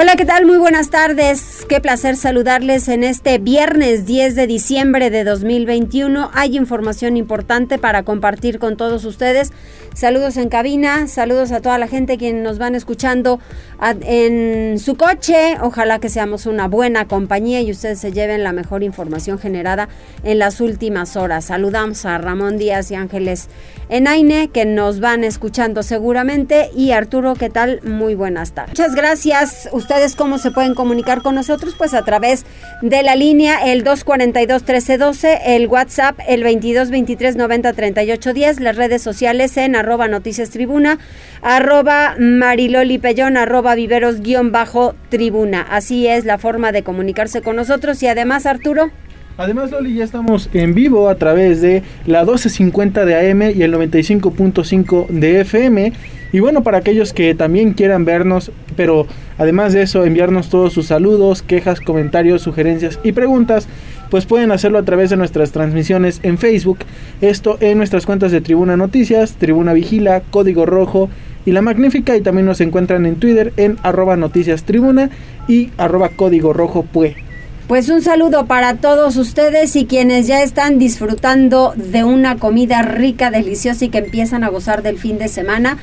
[0.00, 0.46] Hola, ¿qué tal?
[0.46, 1.66] Muy buenas tardes.
[1.68, 6.30] Qué placer saludarles en este viernes 10 de diciembre de 2021.
[6.34, 9.50] Hay información importante para compartir con todos ustedes.
[9.94, 13.40] Saludos en cabina, saludos a toda la gente que nos van escuchando
[13.82, 15.56] en su coche.
[15.60, 19.88] Ojalá que seamos una buena compañía y ustedes se lleven la mejor información generada
[20.22, 21.46] en las últimas horas.
[21.46, 23.48] Saludamos a Ramón Díaz y Ángeles
[23.88, 27.80] Enaine que nos van escuchando seguramente y Arturo, ¿qué tal?
[27.82, 28.78] Muy buenas tardes.
[28.78, 32.44] Muchas gracias ustedes cómo se pueden comunicar con nosotros, pues a través
[32.82, 40.50] de la línea el 242-1312, el WhatsApp el 2223-903810, las redes sociales en arroba noticias
[40.50, 40.98] tribuna,
[41.40, 45.62] arroba mariloli pellón, arroba viveros guion bajo tribuna.
[45.62, 48.90] Así es la forma de comunicarse con nosotros y además Arturo.
[49.38, 53.72] Además, Loli, ya estamos en vivo a través de la 1250 de AM y el
[53.72, 55.92] 95.5 de FM.
[56.32, 59.06] Y bueno, para aquellos que también quieran vernos, pero
[59.38, 63.68] además de eso, enviarnos todos sus saludos, quejas, comentarios, sugerencias y preguntas,
[64.10, 66.78] pues pueden hacerlo a través de nuestras transmisiones en Facebook.
[67.20, 71.10] Esto en nuestras cuentas de Tribuna Noticias, Tribuna Vigila, Código Rojo
[71.46, 72.16] y La Magnífica.
[72.16, 75.10] Y también nos encuentran en Twitter en arroba noticias tribuna
[75.46, 77.27] y arroba código rojo pue.
[77.68, 83.30] Pues un saludo para todos ustedes y quienes ya están disfrutando de una comida rica,
[83.30, 85.76] deliciosa y que empiezan a gozar del fin de semana.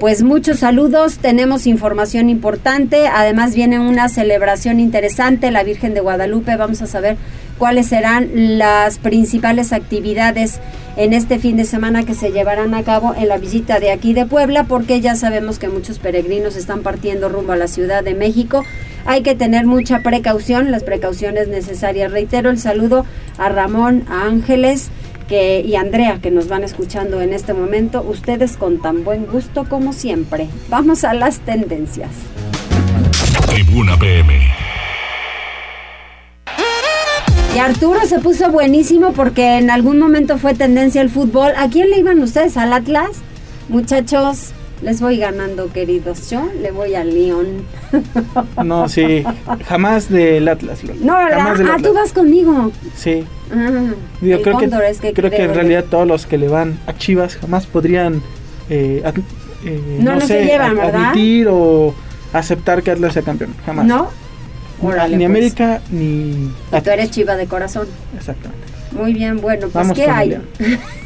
[0.00, 6.56] Pues muchos saludos, tenemos información importante, además viene una celebración interesante, la Virgen de Guadalupe,
[6.56, 7.16] vamos a saber
[7.58, 10.60] cuáles serán las principales actividades
[10.96, 14.14] en este fin de semana que se llevarán a cabo en la visita de aquí
[14.14, 18.14] de Puebla, porque ya sabemos que muchos peregrinos están partiendo rumbo a la Ciudad de
[18.14, 18.64] México.
[19.04, 22.10] Hay que tener mucha precaución, las precauciones necesarias.
[22.10, 23.04] Reitero el saludo
[23.38, 24.90] a Ramón, a Ángeles
[25.30, 28.02] y Andrea que nos van escuchando en este momento.
[28.02, 30.48] Ustedes con tan buen gusto como siempre.
[30.70, 32.10] Vamos a las tendencias.
[33.46, 34.67] Tribuna PM.
[37.58, 41.50] Y Arturo se puso buenísimo porque en algún momento fue tendencia el fútbol.
[41.56, 42.56] ¿A quién le iban ustedes?
[42.56, 43.08] ¿Al Atlas?
[43.68, 46.30] Muchachos, les voy ganando, queridos.
[46.30, 47.64] Yo le voy al León.
[48.64, 49.24] No, sí,
[49.66, 50.84] jamás del Atlas.
[51.00, 52.70] No, jamás ah, tú vas conmigo.
[52.94, 53.24] Sí.
[53.52, 53.90] Ah,
[54.22, 56.46] Yo el creo que, cóndor es que creo que en realidad todos los que le
[56.46, 58.22] van a Chivas jamás podrían
[58.70, 59.18] eh, ad-
[59.64, 61.04] eh, No, no se llevan, ad- ¿verdad?
[61.08, 61.92] admitir o
[62.32, 63.52] aceptar que Atlas sea campeón.
[63.66, 63.84] Jamás.
[63.84, 64.10] ¿No?
[64.82, 65.36] Órale, ni pues.
[65.36, 67.86] América ni Y tú eres chiva de corazón.
[68.16, 68.66] Exactamente.
[68.92, 70.38] Muy bien, bueno, pues Vamos ¿qué hay?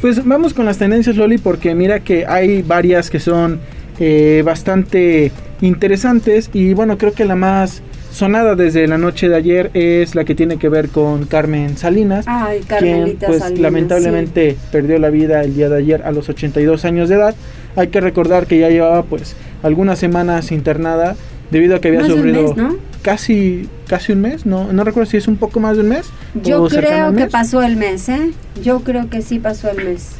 [0.01, 3.59] Pues vamos con las tendencias, Loli, porque mira que hay varias que son
[3.99, 9.71] eh, bastante interesantes y bueno, creo que la más sonada desde la noche de ayer
[9.73, 12.25] es la que tiene que ver con Carmen Salinas.
[12.27, 16.85] Ay, quien pues Salinas, lamentablemente perdió la vida el día de ayer a los 82
[16.85, 17.35] años de edad.
[17.75, 21.15] Hay que recordar que ya llevaba pues algunas semanas internada
[21.49, 22.92] debido a que había Más sufrido mes, ¿no?
[23.03, 26.07] Casi casi un mes, no no recuerdo si es un poco más de un mes.
[26.41, 28.31] Yo creo que pasó el mes, ¿eh?
[28.63, 30.13] Yo creo que sí pasó el mes.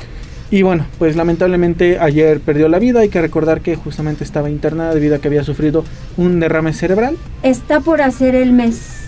[0.52, 3.00] Y bueno, pues lamentablemente ayer perdió la vida.
[3.00, 5.84] Hay que recordar que justamente estaba internada debido a que había sufrido
[6.16, 7.18] un derrame cerebral.
[7.42, 9.08] Está por hacer el mes.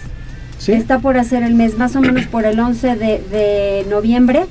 [0.58, 0.72] ¿sí?
[0.72, 4.46] Está por hacer el mes, más o menos por el 11 de, de noviembre.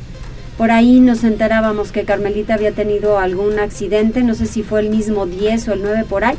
[0.57, 4.91] Por ahí nos enterábamos que Carmelita había tenido algún accidente, no sé si fue el
[4.91, 6.37] mismo 10 o el 9 por ahí,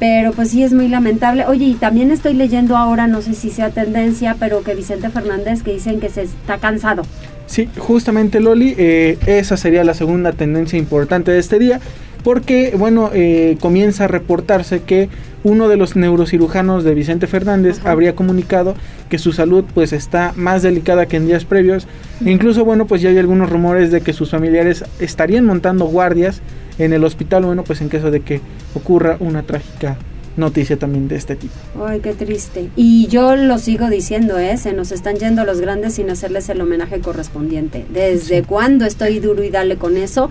[0.00, 1.44] pero pues sí es muy lamentable.
[1.46, 5.62] Oye, y también estoy leyendo ahora, no sé si sea tendencia, pero que Vicente Fernández
[5.62, 7.02] que dicen que se está cansado.
[7.46, 11.80] Sí, justamente Loli, eh, esa sería la segunda tendencia importante de este día,
[12.24, 15.10] porque bueno, eh, comienza a reportarse que
[15.42, 17.90] uno de los neurocirujanos de Vicente Fernández Ajá.
[17.90, 18.76] habría comunicado
[19.08, 21.86] que su salud pues está más delicada que en días previos.
[22.24, 26.40] E incluso bueno, pues ya hay algunos rumores de que sus familiares estarían montando guardias
[26.84, 28.40] en el hospital, bueno, pues en caso de que
[28.74, 29.96] ocurra una trágica
[30.36, 31.54] noticia también de este tipo.
[31.84, 32.70] Ay, qué triste.
[32.76, 34.56] Y yo lo sigo diciendo, ¿eh?
[34.56, 37.84] Se nos están yendo los grandes sin hacerles el homenaje correspondiente.
[37.92, 40.30] ¿Desde cuándo estoy duro y dale con eso?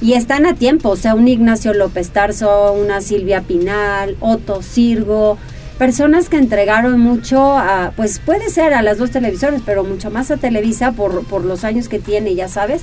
[0.00, 5.38] Y están a tiempo, o sea, un Ignacio López Tarso, una Silvia Pinal, Otto Sirgo,
[5.76, 10.30] personas que entregaron mucho a, pues puede ser a las dos televisoras, pero mucho más
[10.30, 12.82] a Televisa por, por los años que tiene, ya sabes,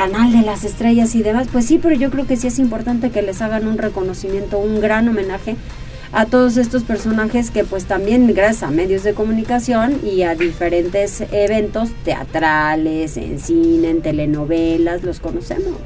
[0.00, 1.48] Canal de las Estrellas y demás.
[1.52, 4.80] Pues sí, pero yo creo que sí es importante que les hagan un reconocimiento, un
[4.80, 5.56] gran homenaje
[6.14, 11.22] a todos estos personajes que pues también gracias a medios de comunicación y a diferentes
[11.32, 15.76] eventos teatrales, en cine, en telenovelas, los conocemos.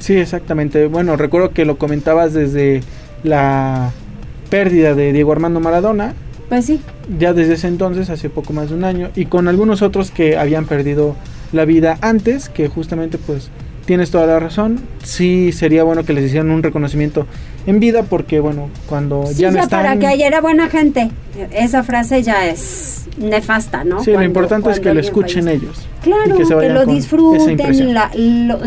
[0.00, 0.86] Sí, exactamente.
[0.86, 2.82] Bueno, recuerdo que lo comentabas desde
[3.22, 3.90] la
[4.50, 6.12] pérdida de Diego Armando Maradona.
[6.50, 6.78] Pues sí.
[7.18, 10.36] Ya desde ese entonces, hace poco más de un año, y con algunos otros que
[10.36, 11.16] habían perdido
[11.56, 13.50] la vida antes, que justamente pues
[13.86, 14.80] tienes toda la razón.
[15.02, 17.26] Sí sería bueno que les hicieran un reconocimiento
[17.66, 21.10] en vida porque bueno, cuando ya no están para que ayer era buena gente.
[21.52, 24.02] Esa frase ya es nefasta, ¿no?
[24.02, 25.86] Sí, lo importante es que lo escuchen ellos.
[26.02, 27.94] Claro, que, lo disfruten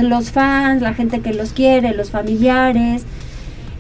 [0.10, 3.04] los fans, la gente que los quiere, los familiares.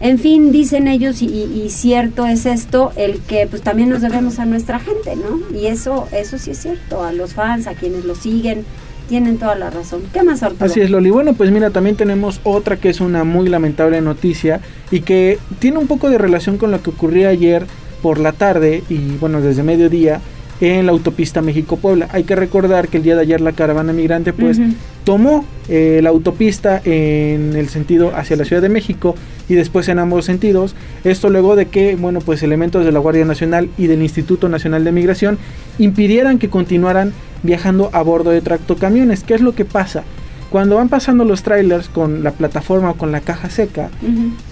[0.02, 4.40] En fin, dicen ellos, y, y, cierto es esto, el que pues también nos debemos
[4.40, 5.42] a nuestra gente, ¿no?
[5.54, 8.64] Y eso, eso sí es cierto, a los fans, a quienes lo siguen,
[9.10, 10.04] tienen toda la razón.
[10.14, 10.66] ¿Qué más, Arturo?
[10.66, 11.10] Así es, Loli.
[11.10, 14.62] Bueno, pues mira, también tenemos otra que es una muy lamentable noticia
[14.92, 17.66] y que tiene un poco de relación con lo que ocurrió ayer
[18.02, 20.22] por la tarde y bueno, desde mediodía
[20.62, 22.10] en la autopista México-Puebla.
[22.12, 24.60] Hay que recordar que el día de ayer la caravana migrante pues
[25.06, 29.16] tomó eh, la autopista en el sentido hacia la Ciudad de México
[29.48, 30.76] y después en ambos sentidos.
[31.04, 34.84] Esto luego de que, bueno, pues elementos de la Guardia Nacional y del Instituto Nacional
[34.84, 35.38] de Migración
[35.78, 37.14] impidieran que continuaran
[37.44, 39.24] viajando a bordo de tractocamiones.
[39.24, 40.04] ¿Qué es lo que pasa?
[40.50, 43.90] Cuando van pasando los trailers con la plataforma o con la caja seca,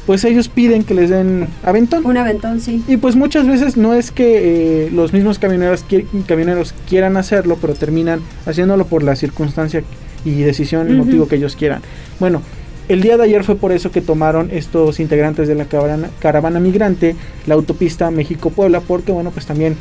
[0.05, 2.05] pues ellos piden que les den aventón.
[2.05, 2.83] Un aventón, sí.
[2.87, 5.85] Y pues muchas veces no es que eh, los mismos camioneros,
[6.27, 9.81] camioneros quieran hacerlo, pero terminan haciéndolo por la circunstancia
[10.23, 11.81] y decisión y motivo que ellos quieran.
[12.19, 12.43] Bueno,
[12.89, 16.59] el día de ayer fue por eso que tomaron estos integrantes de la caravana, caravana
[16.59, 19.75] migrante la autopista México-Puebla, porque bueno, pues también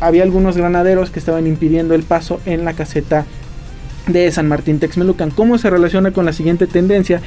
[0.00, 3.26] había algunos granaderos que estaban impidiendo el paso en la caseta
[4.06, 5.30] de San Martín Texmelucan.
[5.30, 7.20] ¿Cómo se relaciona con la siguiente tendencia?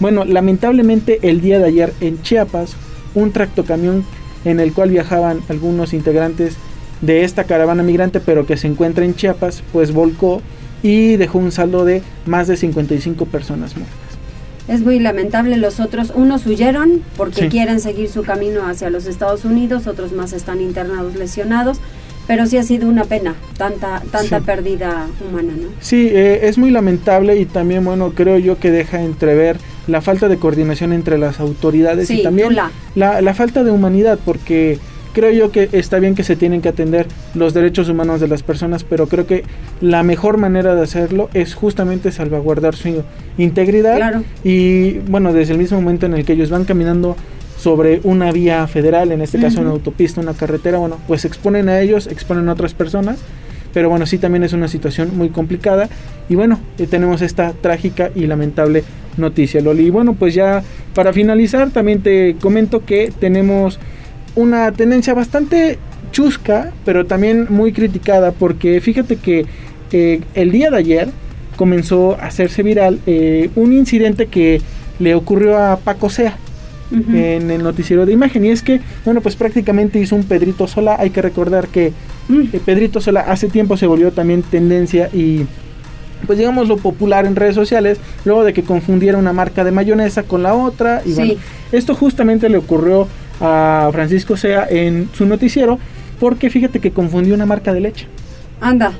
[0.00, 2.76] Bueno, lamentablemente el día de ayer en Chiapas,
[3.14, 4.04] un tractocamión
[4.44, 6.56] en el cual viajaban algunos integrantes
[7.00, 10.42] de esta caravana migrante, pero que se encuentra en Chiapas, pues volcó
[10.82, 13.96] y dejó un saldo de más de 55 personas muertas.
[14.68, 19.46] Es muy lamentable, los otros, unos huyeron porque quieren seguir su camino hacia los Estados
[19.46, 21.80] Unidos, otros más están internados lesionados
[22.28, 25.68] pero sí ha sido una pena, tanta, tanta pérdida humana, ¿no?
[25.80, 29.56] Sí, eh, es muy lamentable y también, bueno, creo yo que deja entrever
[29.88, 34.78] la falta de coordinación entre las autoridades y también la, la falta de humanidad, porque
[35.14, 38.42] creo yo que está bien que se tienen que atender los derechos humanos de las
[38.42, 39.44] personas, pero creo que
[39.80, 43.02] la mejor manera de hacerlo es justamente salvaguardar su
[43.38, 47.16] integridad y bueno, desde el mismo momento en el que ellos van caminando
[47.58, 51.80] sobre una vía federal, en este caso una autopista, una carretera, bueno, pues exponen a
[51.80, 53.18] ellos, exponen a otras personas,
[53.74, 55.88] pero bueno, sí también es una situación muy complicada.
[56.28, 58.84] Y bueno, eh, tenemos esta trágica y lamentable
[59.16, 59.86] noticia, Loli.
[59.86, 60.62] Y bueno, pues ya
[60.94, 63.78] para finalizar también te comento que tenemos
[64.36, 65.78] una tendencia bastante
[66.12, 69.46] chusca, pero también muy criticada, porque fíjate que
[69.90, 71.08] eh, el día de ayer
[71.56, 74.62] comenzó a hacerse viral eh, un incidente que
[75.00, 76.36] le ocurrió a Paco Sea
[76.90, 78.44] en el noticiero de imagen.
[78.44, 80.96] Y es que, bueno, pues prácticamente hizo un Pedrito Sola.
[80.98, 81.92] Hay que recordar que
[82.28, 82.40] mm.
[82.52, 85.46] eh, Pedrito Sola hace tiempo se volvió también tendencia y
[86.26, 90.24] pues digamos lo popular en redes sociales, luego de que confundiera una marca de mayonesa
[90.24, 91.02] con la otra.
[91.04, 91.34] Y bueno,
[91.72, 93.06] esto justamente le ocurrió
[93.40, 95.78] a Francisco Sea en su noticiero,
[96.18, 98.06] porque fíjate que confundió una marca de leche.
[98.60, 98.92] Anda.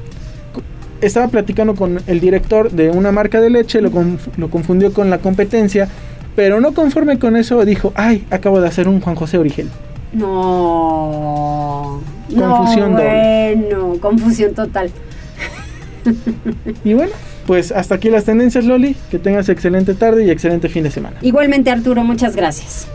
[1.00, 3.90] Estaba platicando con el director de una marca de leche, lo,
[4.36, 5.88] lo confundió con la competencia
[6.38, 9.68] pero no conforme con eso, dijo, ay, acabo de hacer un Juan José Origen.
[10.12, 12.00] No.
[12.32, 14.88] Confusión no, bueno, confusión total.
[16.84, 17.10] y bueno,
[17.44, 18.94] pues hasta aquí las tendencias, Loli.
[19.10, 21.16] Que tengas excelente tarde y excelente fin de semana.
[21.22, 22.86] Igualmente, Arturo, muchas gracias.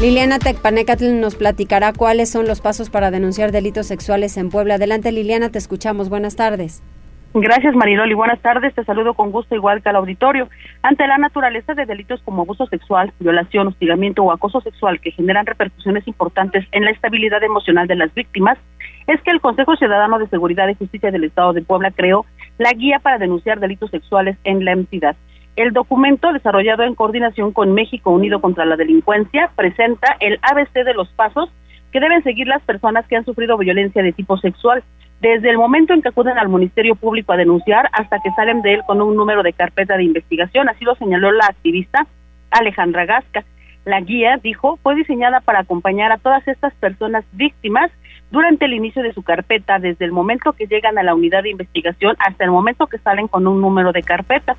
[0.00, 4.76] Liliana Tecpanecatl nos platicará cuáles son los pasos para denunciar delitos sexuales en Puebla.
[4.76, 6.10] Adelante, Liliana, te escuchamos.
[6.10, 6.80] Buenas tardes.
[7.36, 8.14] Gracias, Mariloli.
[8.14, 8.72] Buenas tardes.
[8.74, 10.48] Te saludo con gusto, igual que al auditorio.
[10.82, 15.44] Ante la naturaleza de delitos como abuso sexual, violación, hostigamiento o acoso sexual que generan
[15.44, 18.56] repercusiones importantes en la estabilidad emocional de las víctimas,
[19.08, 22.24] es que el Consejo Ciudadano de Seguridad y Justicia del Estado de Puebla creó
[22.58, 25.16] la guía para denunciar delitos sexuales en la entidad.
[25.56, 30.94] El documento, desarrollado en coordinación con México Unido contra la Delincuencia, presenta el ABC de
[30.94, 31.50] los pasos
[31.90, 34.84] que deben seguir las personas que han sufrido violencia de tipo sexual
[35.24, 38.74] desde el momento en que acuden al Ministerio Público a denunciar hasta que salen de
[38.74, 40.68] él con un número de carpeta de investigación.
[40.68, 42.06] Así lo señaló la activista
[42.50, 43.42] Alejandra Gasca.
[43.86, 47.90] La guía, dijo, fue diseñada para acompañar a todas estas personas víctimas
[48.30, 51.50] durante el inicio de su carpeta, desde el momento que llegan a la unidad de
[51.50, 54.56] investigación hasta el momento que salen con un número de carpeta.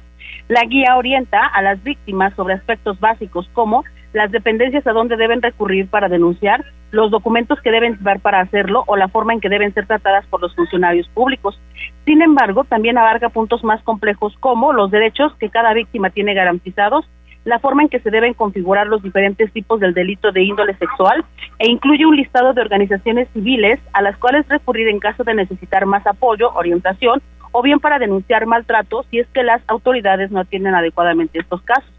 [0.48, 3.84] La guía orienta a las víctimas sobre aspectos básicos como
[4.16, 8.86] las dependencias a dónde deben recurrir para denunciar, los documentos que deben dar para hacerlo
[8.88, 11.60] o la forma en que deben ser tratadas por los funcionarios públicos.
[12.06, 17.06] Sin embargo, también abarca puntos más complejos como los derechos que cada víctima tiene garantizados,
[17.44, 21.26] la forma en que se deben configurar los diferentes tipos del delito de índole sexual
[21.60, 25.86] e incluye un listado de organizaciones civiles a las cuales recurrir en caso de necesitar
[25.86, 30.74] más apoyo, orientación o bien para denunciar maltrato si es que las autoridades no atienden
[30.74, 31.95] adecuadamente estos casos.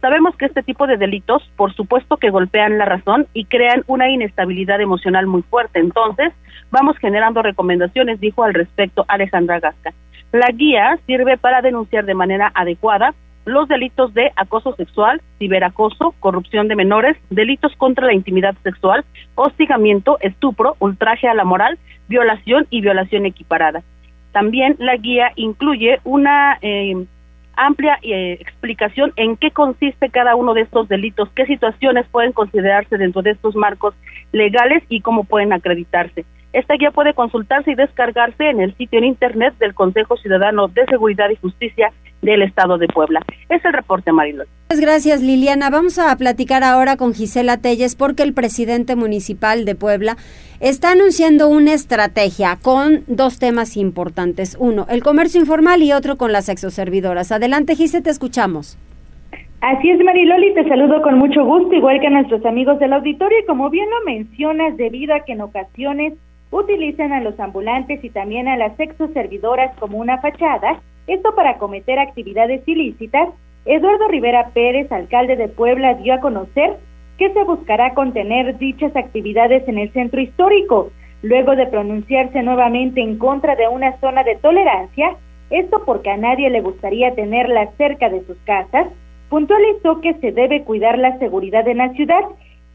[0.00, 4.08] Sabemos que este tipo de delitos, por supuesto que golpean la razón y crean una
[4.08, 5.80] inestabilidad emocional muy fuerte.
[5.80, 6.32] Entonces,
[6.70, 9.92] vamos generando recomendaciones, dijo al respecto Alejandra Gasca.
[10.32, 13.14] La guía sirve para denunciar de manera adecuada
[13.44, 20.18] los delitos de acoso sexual, ciberacoso, corrupción de menores, delitos contra la intimidad sexual, hostigamiento,
[20.20, 21.78] estupro, ultraje a la moral,
[22.08, 23.82] violación y violación equiparada.
[24.32, 27.06] También la guía incluye una eh,
[27.58, 32.96] amplia eh, explicación en qué consiste cada uno de estos delitos, qué situaciones pueden considerarse
[32.96, 33.94] dentro de estos marcos
[34.32, 36.24] legales y cómo pueden acreditarse.
[36.52, 40.86] Esta guía puede consultarse y descargarse en el sitio en internet del Consejo Ciudadano de
[40.86, 43.20] Seguridad y Justicia del Estado de Puebla.
[43.48, 44.46] Es el reporte, Marilón.
[44.70, 45.70] Gracias, Liliana.
[45.70, 50.18] Vamos a platicar ahora con Gisela Telles porque el presidente municipal de Puebla
[50.60, 54.58] está anunciando una estrategia con dos temas importantes.
[54.60, 57.32] Uno, el comercio informal y otro con las exoservidoras.
[57.32, 58.76] Adelante, Gisela, te escuchamos.
[59.62, 63.38] Así es, Mariloli, te saludo con mucho gusto, igual que a nuestros amigos del auditorio.
[63.40, 66.12] Y como bien lo mencionas, debido a que en ocasiones
[66.50, 71.98] utilizan a los ambulantes y también a las servidoras como una fachada, esto para cometer
[71.98, 73.30] actividades ilícitas,
[73.68, 76.78] Eduardo Rivera Pérez, alcalde de Puebla, dio a conocer
[77.18, 83.18] que se buscará contener dichas actividades en el centro histórico, luego de pronunciarse nuevamente en
[83.18, 85.16] contra de una zona de tolerancia,
[85.50, 88.86] esto porque a nadie le gustaría tenerla cerca de sus casas,
[89.28, 92.24] puntualizó que se debe cuidar la seguridad en la ciudad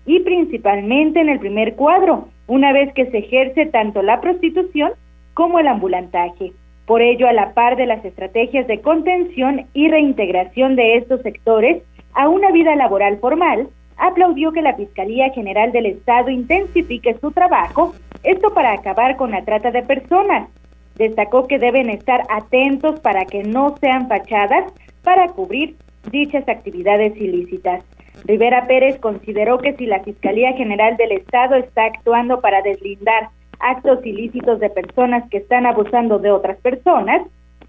[0.05, 4.91] y principalmente en el primer cuadro, una vez que se ejerce tanto la prostitución
[5.33, 6.51] como el ambulantaje.
[6.85, 11.81] Por ello, a la par de las estrategias de contención y reintegración de estos sectores
[12.13, 17.93] a una vida laboral formal, aplaudió que la Fiscalía General del Estado intensifique su trabajo,
[18.23, 20.49] esto para acabar con la trata de personas.
[20.95, 24.71] Destacó que deben estar atentos para que no sean fachadas
[25.03, 25.75] para cubrir
[26.11, 27.83] dichas actividades ilícitas.
[28.25, 33.29] Rivera Pérez consideró que si la Fiscalía General del Estado está actuando para deslindar
[33.63, 37.21] actos ilícitos de personas que están abusando de otras personas,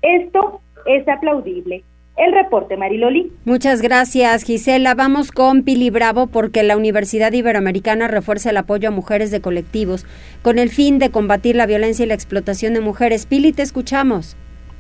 [0.03, 1.83] esto es aplaudible.
[2.17, 3.33] El reporte, Mariloli.
[3.45, 4.95] Muchas gracias, Gisela.
[4.95, 10.07] Vamos con Pili Bravo porque la Universidad Iberoamericana refuerza el apoyo a mujeres de colectivos
[10.43, 13.27] con el fin de combatir la violencia y la explotación de mujeres.
[13.27, 14.37] Pili, te escuchamos.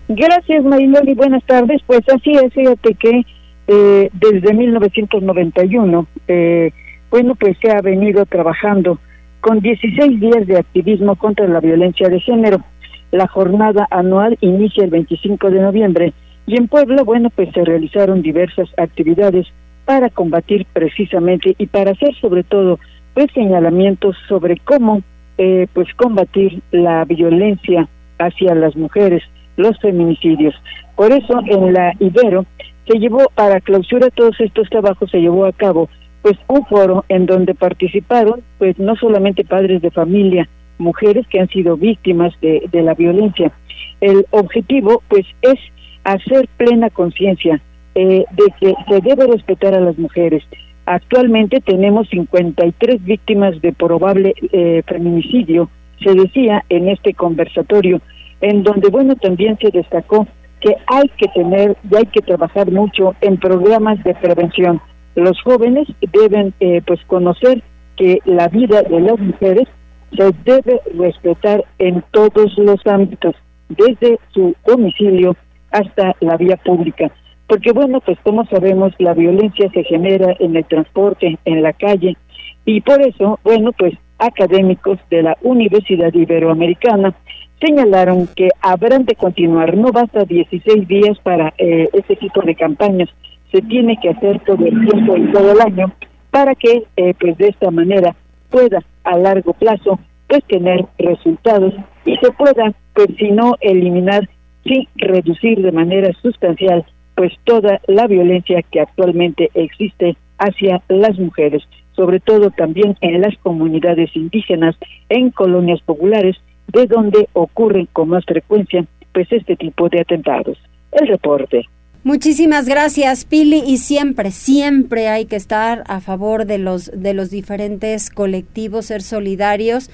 [0.08, 1.14] Gracias, Mariloli.
[1.14, 1.80] Buenas tardes.
[1.86, 3.22] Pues así es, fíjate que
[3.66, 6.70] eh, desde 1991, eh,
[7.10, 9.00] bueno, pues se ha venido trabajando
[9.44, 12.64] con 16 días de activismo contra la violencia de género.
[13.12, 16.14] La jornada anual inicia el 25 de noviembre
[16.46, 19.46] y en Puebla, bueno, pues se realizaron diversas actividades
[19.84, 22.78] para combatir precisamente y para hacer sobre todo
[23.12, 25.02] pues señalamientos sobre cómo
[25.36, 27.86] eh, pues combatir la violencia
[28.18, 29.22] hacia las mujeres,
[29.58, 30.54] los feminicidios.
[30.96, 32.46] Por eso en la Ibero
[32.88, 35.90] se llevó para clausura todos estos trabajos se llevó a cabo
[36.24, 41.48] pues un foro en donde participaron pues no solamente padres de familia mujeres que han
[41.48, 43.52] sido víctimas de, de la violencia
[44.00, 45.60] el objetivo pues es
[46.04, 47.60] hacer plena conciencia
[47.94, 50.42] eh, de que se debe respetar a las mujeres
[50.86, 55.68] actualmente tenemos 53 víctimas de probable eh, feminicidio
[56.02, 58.00] se decía en este conversatorio
[58.40, 60.26] en donde bueno también se destacó
[60.64, 64.80] que hay que tener y hay que trabajar mucho en programas de prevención.
[65.14, 67.62] Los jóvenes deben eh, pues conocer
[67.96, 69.68] que la vida de las mujeres
[70.16, 73.34] se debe respetar en todos los ámbitos,
[73.68, 75.36] desde su domicilio
[75.70, 77.10] hasta la vía pública.
[77.46, 82.16] Porque bueno, pues como sabemos, la violencia se genera en el transporte, en la calle,
[82.64, 87.14] y por eso, bueno, pues académicos de la Universidad Iberoamericana
[87.60, 93.08] señalaron que habrán de continuar, no basta 16 días para eh, este tipo de campañas,
[93.54, 95.92] se tiene que hacer todo el tiempo y todo el año
[96.32, 98.16] para que eh, pues de esta manera
[98.50, 101.72] pueda a largo plazo pues tener resultados
[102.04, 104.28] y se pueda pues si no eliminar
[104.64, 106.84] sí reducir de manera sustancial
[107.14, 113.36] pues toda la violencia que actualmente existe hacia las mujeres, sobre todo también en las
[113.38, 114.74] comunidades indígenas,
[115.08, 116.36] en colonias populares
[116.72, 120.58] de donde ocurren con más frecuencia pues este tipo de atentados.
[120.90, 121.68] El reporte.
[122.04, 127.30] Muchísimas gracias, Pili, y siempre, siempre hay que estar a favor de los de los
[127.30, 129.88] diferentes colectivos, ser solidarios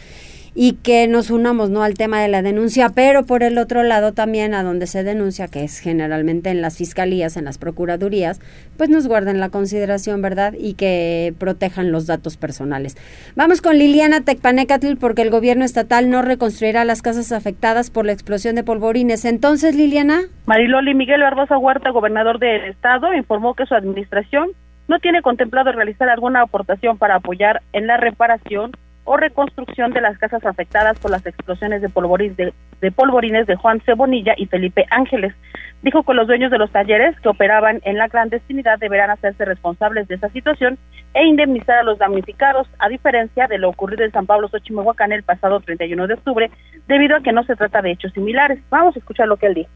[0.55, 4.13] y que nos unamos no al tema de la denuncia, pero por el otro lado
[4.13, 8.41] también a donde se denuncia, que es generalmente en las fiscalías, en las procuradurías,
[8.77, 10.55] pues nos guarden la consideración, ¿verdad?
[10.59, 12.97] Y que protejan los datos personales.
[13.37, 18.13] Vamos con Liliana Tecpanecatl porque el gobierno estatal no reconstruirá las casas afectadas por la
[18.13, 19.25] explosión de polvorines.
[19.25, 20.23] Entonces, Liliana.
[20.47, 24.49] Mariloli Miguel Barbosa Huerta, gobernador del estado, informó que su administración
[24.89, 28.73] no tiene contemplado realizar alguna aportación para apoyar en la reparación
[29.05, 33.57] o reconstrucción de las casas afectadas por las explosiones de, polvorines de, de polvorines de
[33.57, 35.35] Juan Cebonilla y Felipe Ángeles.
[35.83, 40.07] Dijo que los dueños de los talleres que operaban en la clandestinidad deberán hacerse responsables
[40.09, 40.79] de esa situación
[41.15, 45.23] e indemnizar a los damnificados, a diferencia de lo ocurrido en San Pablo Xochimehuacán el
[45.23, 46.51] pasado 31 de octubre,
[46.87, 48.61] debido a que no se trata de hechos similares.
[48.69, 49.71] Vamos a escuchar lo que él dijo.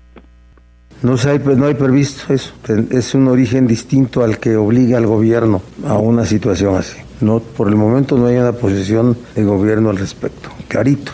[1.03, 2.55] No, hay, no hay previsto eso.
[2.91, 7.04] Es un origen distinto al que obliga al gobierno a una situación así.
[7.21, 10.51] No, por el momento no hay una posición de gobierno al respecto.
[10.69, 11.13] Clarito,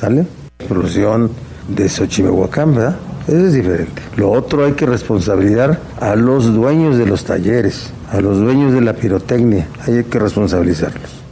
[0.00, 0.26] ¿sale?
[0.58, 1.30] Explosión
[1.68, 2.96] de Xochimehuacán, ¿verdad?
[3.26, 4.02] Eso es diferente.
[4.16, 8.80] Lo otro hay que responsabilizar a los dueños de los talleres, a los dueños de
[8.80, 9.66] la pirotecnia.
[9.86, 11.25] Hay que responsabilizarlos.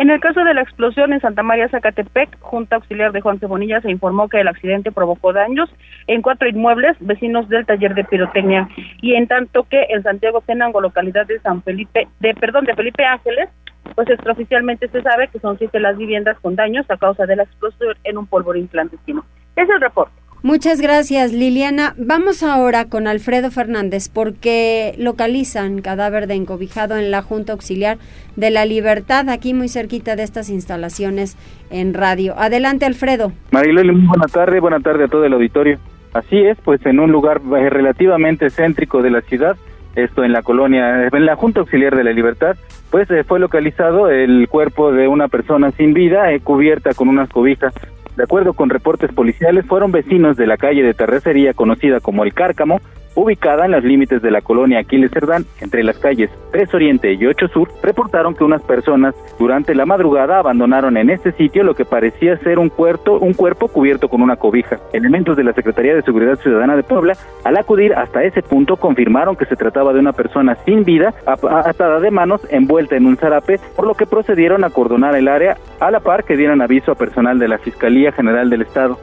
[0.00, 3.82] En el caso de la explosión en Santa María Zacatepec, Junta Auxiliar de Juan Cebonilla
[3.82, 5.68] se informó que el accidente provocó daños
[6.06, 8.66] en cuatro inmuebles vecinos del taller de pirotecnia
[9.02, 13.04] y en tanto que en Santiago Tenango, localidad de San Felipe, de perdón, de Felipe
[13.04, 13.50] Ángeles,
[13.94, 17.42] pues extraoficialmente se sabe que son siete las viviendas con daños a causa de la
[17.42, 19.26] explosión en un polvorín clandestino.
[19.54, 20.19] Es el reporte.
[20.42, 21.94] Muchas gracias, Liliana.
[21.98, 27.98] Vamos ahora con Alfredo Fernández porque localizan cadáver de encobijado en la Junta Auxiliar
[28.36, 31.36] de la Libertad, aquí muy cerquita de estas instalaciones
[31.68, 32.34] en radio.
[32.38, 33.32] Adelante, Alfredo.
[33.50, 35.78] Mariloli, muy buena tarde, buena tarde a todo el auditorio.
[36.14, 39.56] Así es, pues en un lugar eh, relativamente céntrico de la ciudad,
[39.94, 42.56] esto en la colonia, en la Junta Auxiliar de la Libertad,
[42.90, 47.28] pues eh, fue localizado el cuerpo de una persona sin vida, eh, cubierta con unas
[47.28, 47.74] cobijas
[48.20, 52.34] de acuerdo con reportes policiales, fueron vecinos de la calle de terracería conocida como El
[52.34, 52.82] Cárcamo,
[53.20, 57.26] ubicada en los límites de la colonia Aquiles Cerdán, entre las calles 3 Oriente y
[57.26, 61.84] 8 Sur, reportaron que unas personas durante la madrugada abandonaron en este sitio lo que
[61.84, 64.78] parecía ser un cuerpo, un cuerpo cubierto con una cobija.
[64.92, 69.36] Elementos de la Secretaría de Seguridad Ciudadana de Puebla, al acudir hasta ese punto, confirmaron
[69.36, 73.60] que se trataba de una persona sin vida, atada de manos, envuelta en un zarape,
[73.76, 76.94] por lo que procedieron a acordonar el área a la par que dieron aviso a
[76.94, 78.98] personal de la Fiscalía General del Estado.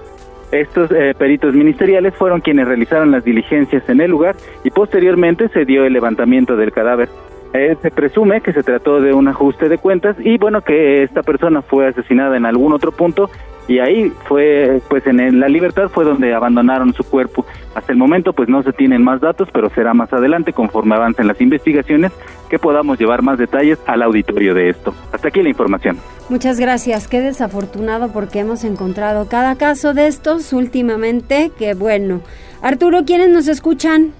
[0.51, 5.65] Estos eh, peritos ministeriales fueron quienes realizaron las diligencias en el lugar y posteriormente se
[5.65, 7.09] dio el levantamiento del cadáver.
[7.53, 11.23] Eh, se presume que se trató de un ajuste de cuentas y bueno que esta
[11.23, 13.29] persona fue asesinada en algún otro punto
[13.67, 17.45] y ahí fue pues en la libertad fue donde abandonaron su cuerpo.
[17.73, 21.27] Hasta el momento pues no se tienen más datos pero será más adelante conforme avancen
[21.27, 22.11] las investigaciones
[22.49, 24.93] que podamos llevar más detalles al auditorio de esto.
[25.11, 25.97] Hasta aquí la información.
[26.29, 27.07] Muchas gracias.
[27.07, 32.21] Qué desafortunado porque hemos encontrado cada caso de estos últimamente que bueno.
[32.61, 34.13] Arturo quiénes nos escuchan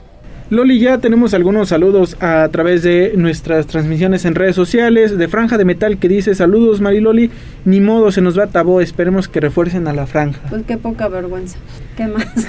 [0.50, 5.18] Loli, ya tenemos algunos saludos a través de nuestras transmisiones en redes sociales.
[5.18, 7.30] De Franja de Metal que dice: Saludos, Mariloli.
[7.66, 8.80] Ni modo, se nos va Tabó.
[8.80, 10.40] Esperemos que refuercen a la franja.
[10.50, 11.58] Pues qué poca vergüenza.
[11.98, 12.26] ¿Qué más?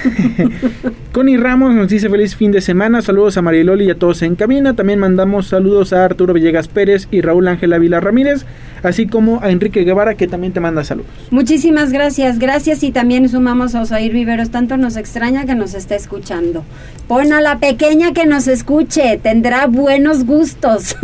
[1.12, 3.02] Connie Ramos nos dice: Feliz fin de semana.
[3.02, 4.74] Saludos a Mariloli y a todos en cabina.
[4.74, 8.46] También mandamos saludos a Arturo Villegas Pérez y Raúl Ángel Ávila Ramírez,
[8.82, 11.10] así como a Enrique Guevara, que también te manda saludos.
[11.30, 12.38] Muchísimas gracias.
[12.38, 14.50] Gracias y también sumamos a Osair Viveros.
[14.50, 16.64] Tanto nos extraña que nos esté escuchando.
[17.06, 20.96] Pon a la pequeña que nos escuche, tendrá buenos gustos.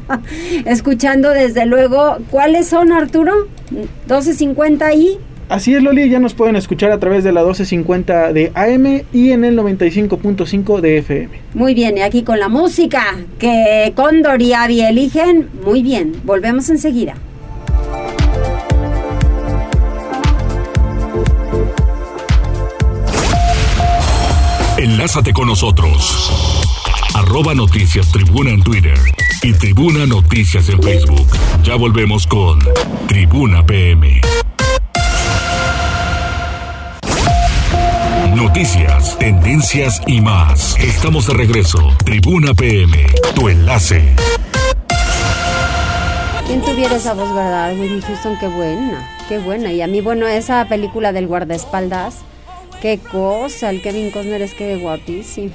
[0.64, 3.32] Escuchando desde luego, ¿cuáles son Arturo?
[3.70, 5.18] 1250 y...
[5.52, 9.32] Así es, Loli, ya nos pueden escuchar a través de la 1250 de AM y
[9.32, 11.28] en el 95.5 de FM.
[11.52, 16.70] Muy bien, y aquí con la música que Condor y Avi eligen, muy bien, volvemos
[16.70, 17.16] enseguida.
[24.78, 26.64] Enlázate con nosotros.
[27.14, 28.98] Arroba Noticias Tribuna en Twitter
[29.42, 31.28] y Tribuna Noticias en Facebook.
[31.62, 32.58] Ya volvemos con
[33.06, 34.22] Tribuna PM.
[38.42, 40.76] Noticias, tendencias y más.
[40.80, 41.78] Estamos de regreso.
[42.04, 44.02] Tribuna PM, tu enlace.
[46.48, 47.72] ¿Quién tuviera esa voz, verdad?
[47.78, 49.72] Whitney Houston, qué buena, qué buena.
[49.72, 52.24] Y a mí, bueno, esa película del guardaespaldas
[52.82, 55.52] Qué cosa, el Kevin Costner es que guapísimo.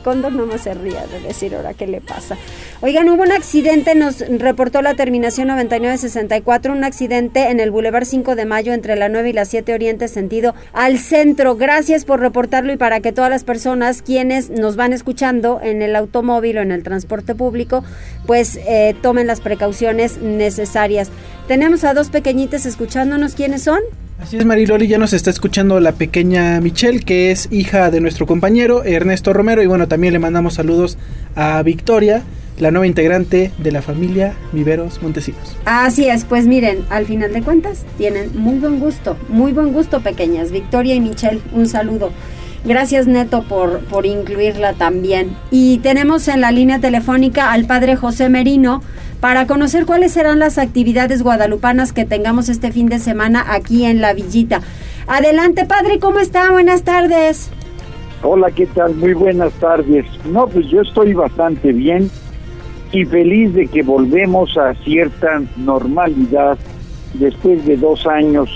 [0.00, 2.36] Condor no me se ría de decir ahora qué le pasa.
[2.80, 8.36] Oigan, hubo un accidente, nos reportó la terminación 9964, un accidente en el Boulevard 5
[8.36, 11.56] de Mayo entre la 9 y la 7 Oriente sentido al centro.
[11.56, 15.96] Gracias por reportarlo y para que todas las personas quienes nos van escuchando en el
[15.96, 17.84] automóvil o en el transporte público,
[18.26, 21.10] pues eh, tomen las precauciones necesarias.
[21.48, 23.34] Tenemos a dos pequeñitas escuchándonos.
[23.34, 23.80] ¿Quiénes son?
[24.22, 28.26] Así es, Mariloli, ya nos está escuchando la pequeña Michelle, que es hija de nuestro
[28.26, 29.62] compañero Ernesto Romero.
[29.62, 30.98] Y bueno, también le mandamos saludos
[31.34, 32.22] a Victoria,
[32.58, 35.56] la nueva integrante de la familia Viveros Montesinos.
[35.64, 40.00] Así es, pues miren, al final de cuentas tienen muy buen gusto, muy buen gusto
[40.00, 40.52] pequeñas.
[40.52, 42.12] Victoria y Michelle, un saludo.
[42.64, 45.34] Gracias Neto por, por incluirla también.
[45.50, 48.82] Y tenemos en la línea telefónica al padre José Merino
[49.20, 54.00] para conocer cuáles serán las actividades guadalupanas que tengamos este fin de semana aquí en
[54.00, 54.60] la villita.
[55.06, 56.50] Adelante padre, ¿cómo está?
[56.50, 57.50] Buenas tardes.
[58.22, 58.94] Hola, ¿qué tal?
[58.94, 60.04] Muy buenas tardes.
[60.26, 62.10] No, pues yo estoy bastante bien
[62.92, 66.58] y feliz de que volvemos a cierta normalidad
[67.14, 68.50] después de dos años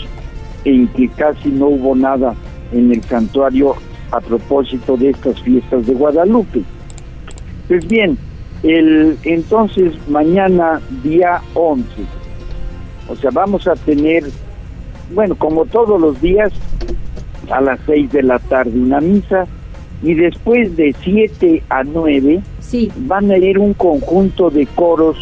[0.67, 2.35] en que casi no hubo nada
[2.73, 3.75] en el santuario
[4.15, 6.63] a propósito de estas fiestas de Guadalupe.
[7.69, 8.17] Pues bien,
[8.63, 11.85] el entonces mañana día 11,
[13.09, 14.25] o sea, vamos a tener,
[15.13, 16.53] bueno, como todos los días,
[17.51, 19.47] a las 6 de la tarde una misa
[20.03, 22.41] y después de 7 a 9
[23.07, 25.17] van a ir un conjunto de coros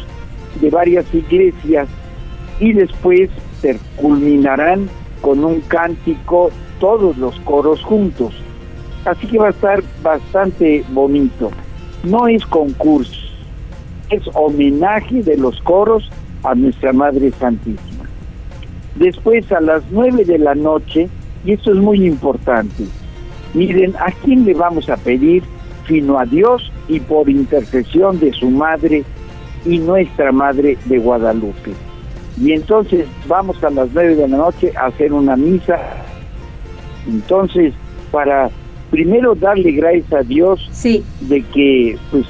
[0.61, 1.88] de varias iglesias
[2.61, 4.88] y después se culminarán
[5.20, 8.35] con un cántico todos los coros juntos.
[9.04, 11.50] Así que va a estar bastante bonito.
[12.04, 13.20] No es concurso,
[14.10, 16.08] es homenaje de los coros
[16.44, 18.04] a nuestra Madre Santísima.
[18.96, 21.08] Después a las nueve de la noche,
[21.44, 22.84] y esto es muy importante,
[23.54, 25.42] miren, ¿a quién le vamos a pedir?
[25.88, 29.04] Sino a Dios y por intercesión de su Madre
[29.64, 31.72] y nuestra Madre de Guadalupe.
[32.40, 35.78] Y entonces vamos a las nueve de la noche a hacer una misa.
[37.06, 37.74] Entonces,
[38.10, 38.50] para
[38.92, 41.02] primero darle gracias a Dios sí.
[41.22, 42.26] de que pues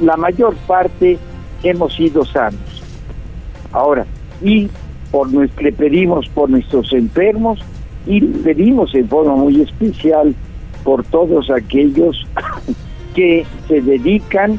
[0.00, 1.16] la mayor parte
[1.62, 2.82] hemos sido sanos.
[3.70, 4.04] Ahora,
[4.42, 4.68] y
[5.12, 7.60] por le pedimos por nuestros enfermos
[8.04, 10.34] y pedimos en forma muy especial
[10.82, 12.26] por todos aquellos
[13.14, 14.58] que se dedican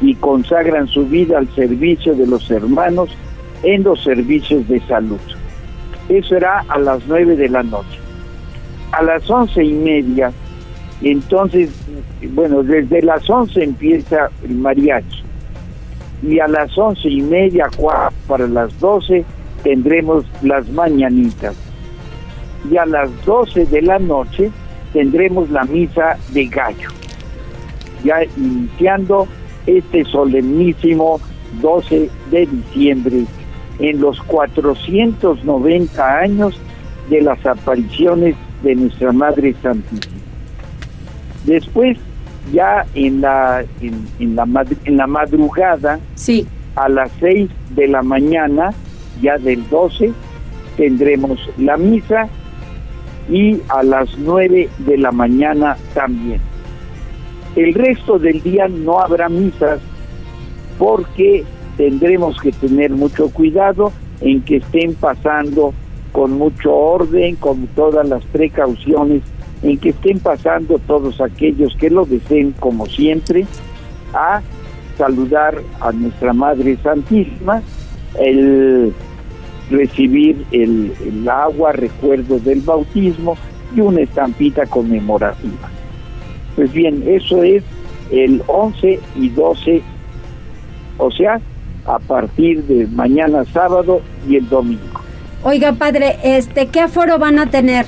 [0.00, 3.10] y consagran su vida al servicio de los hermanos
[3.62, 5.20] en los servicios de salud.
[6.08, 7.98] Eso será a las nueve de la noche.
[8.92, 10.32] A las once y media
[11.02, 11.70] entonces,
[12.32, 15.26] bueno, desde las 11 empieza el mariachi
[16.22, 17.68] y a las once y media,
[18.26, 19.24] para las 12,
[19.62, 21.54] tendremos las mañanitas.
[22.70, 24.50] Y a las 12 de la noche
[24.92, 26.88] tendremos la misa de gallo,
[28.02, 29.28] ya iniciando
[29.66, 31.20] este solemnísimo
[31.60, 33.24] 12 de diciembre
[33.78, 36.58] en los 490 años
[37.10, 40.15] de las apariciones de nuestra Madre Santísima.
[41.46, 41.96] Después,
[42.52, 44.46] ya en la, en, la,
[44.84, 46.46] en la madrugada, sí.
[46.74, 48.72] a las 6 de la mañana,
[49.22, 50.12] ya del 12,
[50.76, 52.28] tendremos la misa
[53.30, 56.40] y a las 9 de la mañana también.
[57.54, 59.80] El resto del día no habrá misas
[60.78, 61.44] porque
[61.76, 65.72] tendremos que tener mucho cuidado en que estén pasando
[66.12, 69.22] con mucho orden, con todas las precauciones
[69.62, 73.46] en que estén pasando todos aquellos que lo deseen, como siempre,
[74.12, 74.42] a
[74.98, 77.62] saludar a nuestra Madre Santísima,
[78.18, 78.92] el
[79.70, 80.92] recibir el,
[81.28, 83.36] agua, recuerdo del bautismo
[83.74, 85.68] y una estampita conmemorativa.
[86.54, 87.62] Pues bien, eso es
[88.10, 89.82] el 11 y 12,
[90.98, 91.40] o sea,
[91.84, 95.00] a partir de mañana sábado y el domingo.
[95.42, 97.86] Oiga, padre, este, ¿qué aforo van a tener?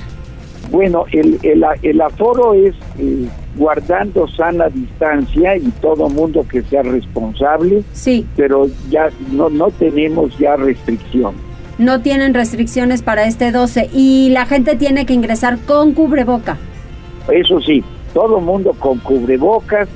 [0.70, 3.26] Bueno, el, el, aforo es eh,
[3.56, 7.82] guardando sana distancia y todo mundo que sea responsable.
[7.92, 8.26] Sí.
[8.36, 11.34] Pero ya no, no tenemos ya restricción.
[11.78, 16.58] No tienen restricciones para este 12 y la gente tiene que ingresar con cubreboca.
[17.32, 19.88] Eso sí, todo mundo con cubrebocas.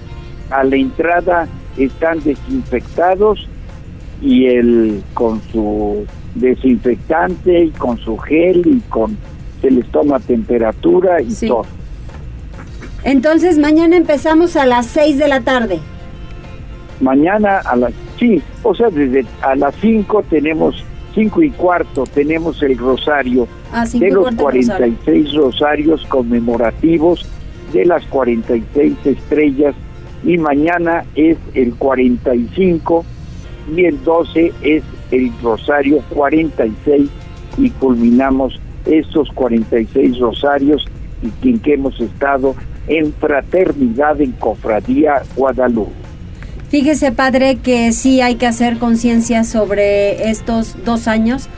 [0.50, 3.48] A la entrada están desinfectados
[4.20, 9.16] y el con su desinfectante y con su gel y con
[9.62, 11.64] se les toma temperatura y todo.
[13.04, 15.78] Entonces mañana empezamos a las 6 de la tarde.
[17.00, 22.62] Mañana a las, sí, o sea, desde a las 5 tenemos, 5 y cuarto tenemos
[22.62, 27.26] el rosario ah, de los 46 rosarios conmemorativos
[27.72, 29.74] de las 46 estrellas
[30.24, 33.04] y mañana es el 45
[33.74, 37.08] y el 12 es el Rosario 46
[37.58, 40.86] y culminamos estos 46 rosarios
[41.22, 42.54] y en que hemos estado
[42.88, 45.92] en fraternidad en Cofradía Guadalupe.
[46.68, 51.48] Fíjese, padre, que sí hay que hacer conciencia sobre estos dos años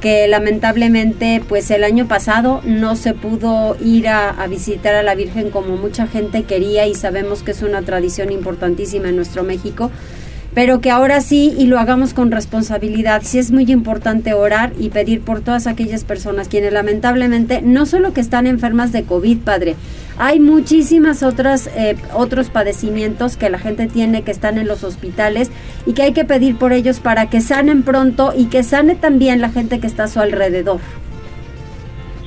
[0.00, 5.14] que lamentablemente pues el año pasado no se pudo ir a, a, visitar a la
[5.14, 9.90] Virgen como mucha gente quería y sabemos que es una tradición importantísima en nuestro México
[10.54, 13.22] pero que ahora sí y lo hagamos con responsabilidad.
[13.24, 18.12] Sí es muy importante orar y pedir por todas aquellas personas quienes lamentablemente no solo
[18.12, 19.74] que están enfermas de COVID, padre,
[20.16, 25.50] hay muchísimas otras eh, otros padecimientos que la gente tiene que están en los hospitales
[25.86, 29.40] y que hay que pedir por ellos para que sanen pronto y que sane también
[29.40, 30.78] la gente que está a su alrededor.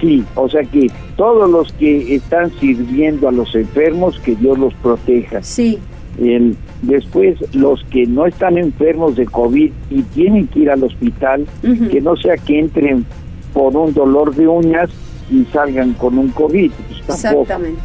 [0.02, 4.74] Sí, o sea que todos los que están sirviendo a los enfermos, que Dios los
[4.76, 5.42] proteja.
[5.42, 5.80] Sí.
[6.18, 11.46] El, después, los que no están enfermos de COVID y tienen que ir al hospital,
[11.62, 13.06] que no sea que entren
[13.54, 14.90] por un dolor de uñas
[15.30, 16.72] y salgan con un COVID.
[17.06, 17.42] Pues tampoco.
[17.44, 17.82] Exactamente.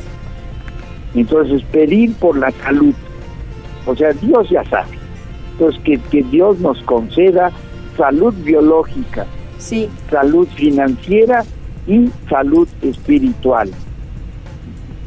[1.15, 2.95] Entonces, pedir por la salud.
[3.87, 4.97] O sea, Dios ya sabe.
[5.53, 7.51] Entonces, que, que Dios nos conceda
[7.97, 9.27] salud biológica,
[9.59, 9.89] Sí.
[10.11, 11.45] salud financiera
[11.87, 13.71] y salud espiritual.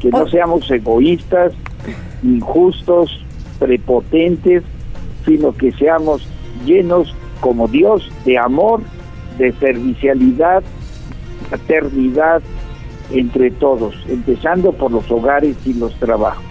[0.00, 1.52] Que no seamos egoístas,
[2.26, 3.24] injustos,
[3.58, 4.62] prepotentes,
[5.24, 6.26] sino que seamos
[6.64, 8.82] llenos como Dios de amor,
[9.38, 10.62] de servicialidad,
[11.48, 12.42] fraternidad
[13.10, 16.44] entre todos, empezando por los hogares y los trabajos.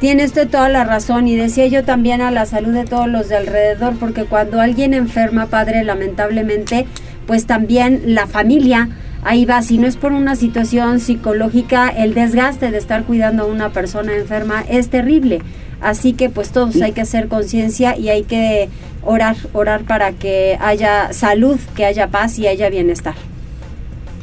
[0.00, 3.28] Tiene usted toda la razón y decía yo también a la salud de todos los
[3.28, 6.86] de alrededor, porque cuando alguien enferma, padre, lamentablemente,
[7.26, 8.88] pues también la familia,
[9.28, 13.46] ahí va, si no es por una situación psicológica, el desgaste de estar cuidando a
[13.46, 15.40] una persona enferma es terrible.
[15.82, 18.70] Así que pues todos hay que hacer conciencia y hay que
[19.04, 23.14] orar, orar para que haya salud, que haya paz y haya bienestar.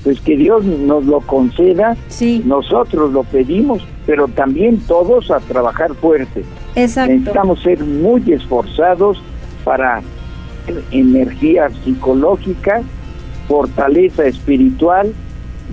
[0.04, 5.94] Pues que Dios nos lo conceda, Sí, nosotros lo pedimos, pero también todos a trabajar
[5.94, 6.44] fuerte.
[6.76, 7.12] exacto.
[7.14, 9.22] Necesitamos ser muy esforzados
[9.64, 10.02] para
[10.92, 12.82] energía psicológica,
[13.48, 15.14] fortaleza espiritual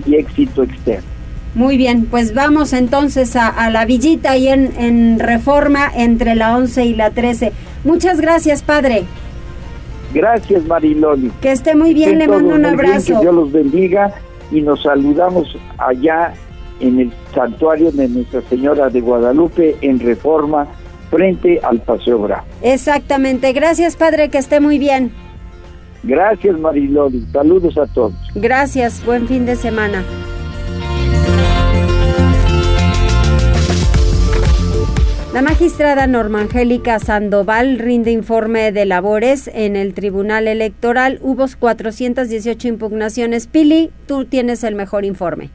[0.05, 1.07] y éxito externo.
[1.55, 6.57] Muy bien, pues vamos entonces a, a la villita ahí en, en Reforma entre la
[6.57, 7.51] 11 y la 13.
[7.83, 9.03] Muchas gracias, padre.
[10.13, 11.31] Gracias Mariloli.
[11.41, 13.15] Que esté muy bien, le mando un bien, abrazo.
[13.15, 14.13] que Dios los bendiga
[14.51, 16.33] y nos saludamos allá
[16.79, 20.67] en el santuario de Nuestra Señora de Guadalupe en Reforma
[21.09, 22.43] frente al Paseo Bravo.
[22.61, 25.11] Exactamente, gracias, padre, que esté muy bien.
[26.03, 27.21] Gracias Mariloli.
[27.31, 28.13] Saludos a todos.
[28.35, 30.03] Gracias, buen fin de semana.
[35.33, 41.17] La magistrada Norma Angélica Sandoval rinde informe de labores en el Tribunal Electoral.
[41.23, 43.47] Hubo 418 impugnaciones.
[43.47, 45.49] Pili, tú tienes el mejor informe.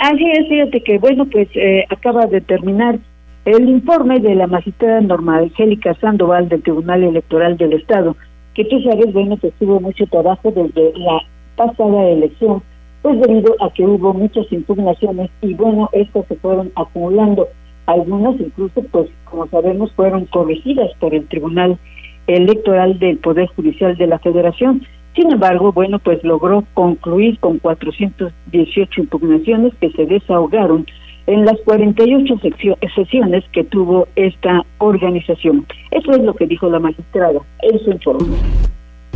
[0.00, 2.98] Así es, fíjate que, bueno, pues eh, acaba de terminar
[3.44, 8.16] el informe de la magistrada Norma Angélica Sandoval del Tribunal Electoral del Estado,
[8.54, 11.20] que tú sabes, bueno, pues tuvo mucho trabajo desde la
[11.56, 12.62] pasada elección,
[13.02, 17.48] pues debido a que hubo muchas impugnaciones y, bueno, estas se fueron acumulando.
[17.86, 21.78] Algunas incluso, pues, como sabemos, fueron corregidas por el Tribunal
[22.26, 24.82] Electoral del Poder Judicial de la Federación.
[25.16, 30.86] Sin embargo, bueno, pues logró concluir con 418 impugnaciones que se desahogaron
[31.30, 35.64] en las 48 seccio- sesiones que tuvo esta organización.
[35.92, 38.26] Eso es lo que dijo la magistrada en su informe.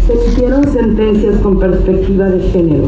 [0.06, 2.84] se emitieron sentencias con perspectiva de género,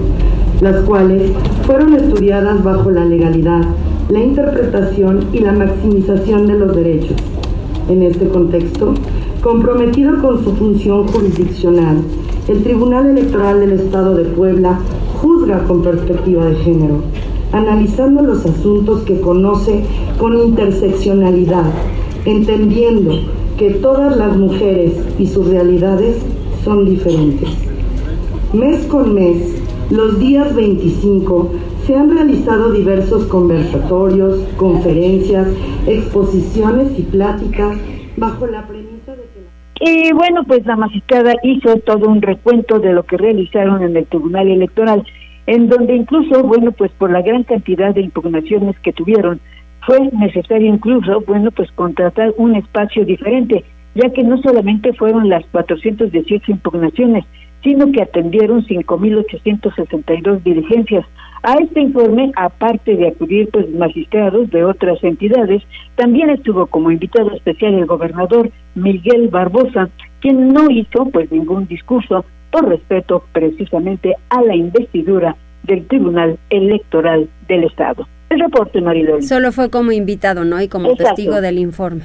[0.60, 3.62] las cuales fueron estudiadas bajo la legalidad,
[4.10, 7.16] la interpretación y la maximización de los derechos.
[7.88, 8.94] En este contexto,
[9.42, 12.02] comprometido con su función jurisdiccional,
[12.48, 14.78] el Tribunal Electoral del Estado de Puebla
[15.20, 17.00] juzga con perspectiva de género,
[17.52, 19.84] analizando los asuntos que conoce
[20.18, 21.64] con interseccionalidad,
[22.24, 23.12] entendiendo
[23.58, 26.16] que todas las mujeres y sus realidades
[26.64, 27.48] son diferentes.
[28.52, 31.52] Mes con mes, los días 25,
[31.86, 35.46] se han realizado diversos conversatorios, conferencias,
[35.86, 37.78] exposiciones y pláticas
[38.16, 40.08] bajo la premisa de que...
[40.08, 44.06] Y bueno, pues la magistrada hizo todo un recuento de lo que realizaron en el
[44.06, 45.04] Tribunal Electoral,
[45.46, 49.40] en donde incluso, bueno, pues por la gran cantidad de impugnaciones que tuvieron,
[49.86, 55.44] fue necesario incluso, bueno, pues contratar un espacio diferente, ya que no solamente fueron las
[55.46, 57.24] 418 impugnaciones,
[57.62, 61.06] sino que atendieron 5.862 diligencias.
[61.42, 65.62] A este informe, aparte de acudir pues magistrados de otras entidades,
[65.94, 69.88] también estuvo como invitado especial el gobernador Miguel Barbosa,
[70.20, 77.28] quien no hizo pues ningún discurso por respeto precisamente a la investidura del Tribunal Electoral
[77.48, 78.06] del Estado.
[78.30, 79.22] El reporte, Mariloli.
[79.22, 80.60] Solo fue como invitado, ¿no?
[80.60, 82.02] Y como testigo del informe.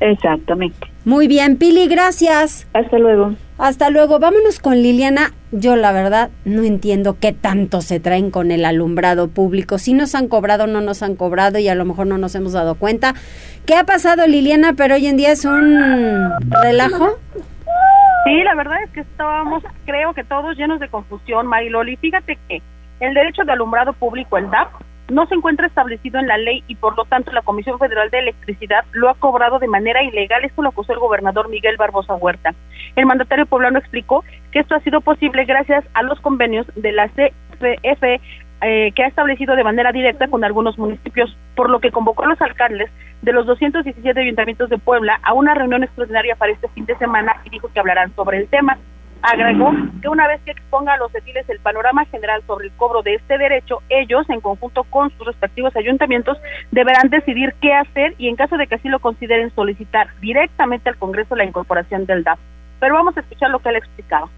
[0.00, 0.86] Exactamente.
[1.04, 2.66] Muy bien, Pili, gracias.
[2.72, 3.34] Hasta luego.
[3.58, 4.18] Hasta luego.
[4.18, 5.32] Vámonos con Liliana.
[5.52, 9.78] Yo la verdad no entiendo qué tanto se traen con el alumbrado público.
[9.78, 12.52] Si nos han cobrado, no nos han cobrado y a lo mejor no nos hemos
[12.52, 13.14] dado cuenta.
[13.66, 14.74] ¿Qué ha pasado, Liliana?
[14.74, 16.30] Pero hoy en día es un
[16.62, 17.18] relajo.
[18.24, 21.96] Sí, la verdad es que estábamos, creo que todos llenos de confusión, Mariloli.
[21.96, 22.62] Fíjate que
[23.00, 24.72] el derecho de alumbrado público, el DAP,
[25.10, 28.20] no se encuentra establecido en la ley y por lo tanto la Comisión Federal de
[28.20, 30.44] Electricidad lo ha cobrado de manera ilegal.
[30.44, 32.54] Esto lo acusó el gobernador Miguel Barbosa Huerta.
[32.96, 37.08] El mandatario poblano explicó que esto ha sido posible gracias a los convenios de la
[37.08, 38.02] CFF
[38.62, 42.28] eh, que ha establecido de manera directa con algunos municipios, por lo que convocó a
[42.28, 42.90] los alcaldes
[43.24, 47.34] de los 217 ayuntamientos de Puebla a una reunión extraordinaria para este fin de semana
[47.44, 48.78] y dijo que hablarán sobre el tema.
[49.22, 53.00] Agregó que una vez que exponga a los ediles el panorama general sobre el cobro
[53.00, 56.36] de este derecho, ellos, en conjunto con sus respectivos ayuntamientos,
[56.70, 60.98] deberán decidir qué hacer y en caso de que así lo consideren solicitar directamente al
[60.98, 62.38] Congreso la incorporación del DAP.
[62.80, 64.28] Pero vamos a escuchar lo que él explicaba.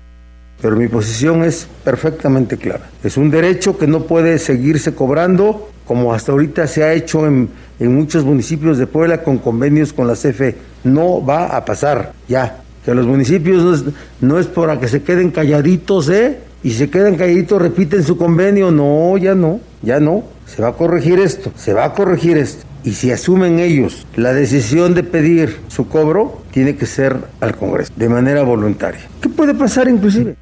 [0.63, 2.89] Pero mi posición es perfectamente clara.
[3.03, 7.49] Es un derecho que no puede seguirse cobrando como hasta ahorita se ha hecho en,
[7.79, 10.57] en muchos municipios de Puebla con convenios con la CFE.
[10.85, 13.85] No va a pasar ya que los municipios no es,
[14.21, 16.39] no es para que se queden calladitos, ¿eh?
[16.63, 18.71] Y se quedan calladitos, repiten su convenio.
[18.71, 20.25] No, ya no, ya no.
[20.47, 22.65] Se va a corregir esto, se va a corregir esto.
[22.85, 27.93] Y si asumen ellos la decisión de pedir su cobro, tiene que ser al Congreso,
[27.97, 29.01] de manera voluntaria.
[29.21, 30.37] ¿Qué puede pasar inclusive?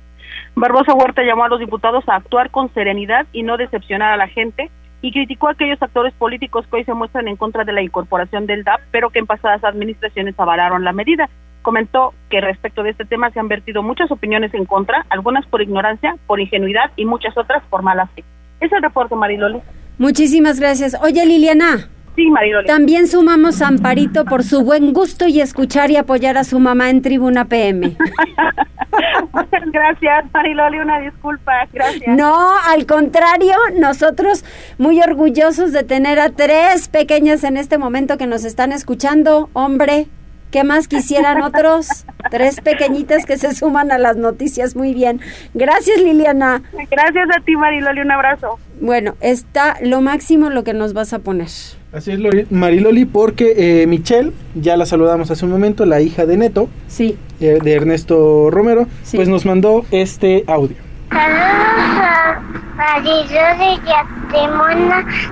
[0.55, 4.29] Barbosa Huerta llamó a los diputados a actuar con serenidad y no decepcionar a la
[4.29, 4.71] gente
[5.05, 8.47] y criticó a aquellos actores políticos que hoy se muestran en contra de la incorporación
[8.47, 11.29] del DAP, pero que en pasadas administraciones avalaron la medida
[11.61, 15.63] comentó que respecto de este tema se han vertido muchas opiniones en contra, algunas por
[15.63, 18.23] ignorancia, por ingenuidad y muchas otras por mala fe.
[18.61, 19.61] Es el reporte, Mariloli.
[19.99, 20.97] Muchísimas gracias.
[21.03, 21.89] Oye, Liliana.
[22.17, 22.67] Sí, Mariloli.
[22.67, 26.91] También sumamos a Amparito por su buen gusto y escuchar y apoyar a su mamá
[26.91, 27.97] en Tribuna PM.
[29.33, 32.17] Muchas gracias, Mariloli, una disculpa, gracias.
[32.17, 34.45] No, al contrario, nosotros
[34.79, 39.51] muy orgullosos de tener a tres pequeñas en este momento que nos están escuchando.
[39.53, 40.07] Hombre,
[40.55, 42.07] ¿Qué más quisieran otros?
[42.31, 44.77] Tres pequeñitas que se suman a las noticias.
[44.77, 45.21] Muy bien.
[45.53, 46.63] Gracias, Liliana.
[46.93, 48.03] Gracias a ti, Mariloli.
[48.03, 48.61] Un abrazo.
[48.81, 51.49] Bueno, está lo máximo lo que nos vas a poner.
[51.93, 56.37] Así es, Mariloli, porque eh, Michelle, ya la saludamos hace un momento, la hija de
[56.37, 57.19] Neto, sí.
[57.41, 60.77] Eh, de Ernesto Romero, pues nos mandó este audio.
[61.11, 62.41] Saludos a
[62.77, 64.05] Mariloli y a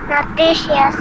[0.09, 0.97] Noticias.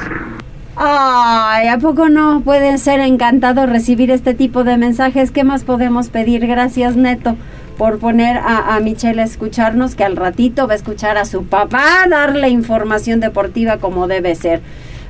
[0.84, 5.30] Ay, ¿a poco no pueden ser encantados recibir este tipo de mensajes?
[5.30, 6.48] ¿Qué más podemos pedir?
[6.48, 7.36] Gracias, Neto,
[7.78, 11.44] por poner a, a Michelle a escucharnos, que al ratito va a escuchar a su
[11.44, 14.64] papá darle información deportiva como debe ser.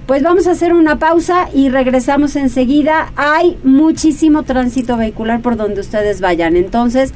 [0.08, 3.14] Pues vamos a hacer una pausa y regresamos enseguida.
[3.16, 6.58] Hay muchísimo tránsito vehicular por donde ustedes vayan.
[6.58, 7.14] Entonces,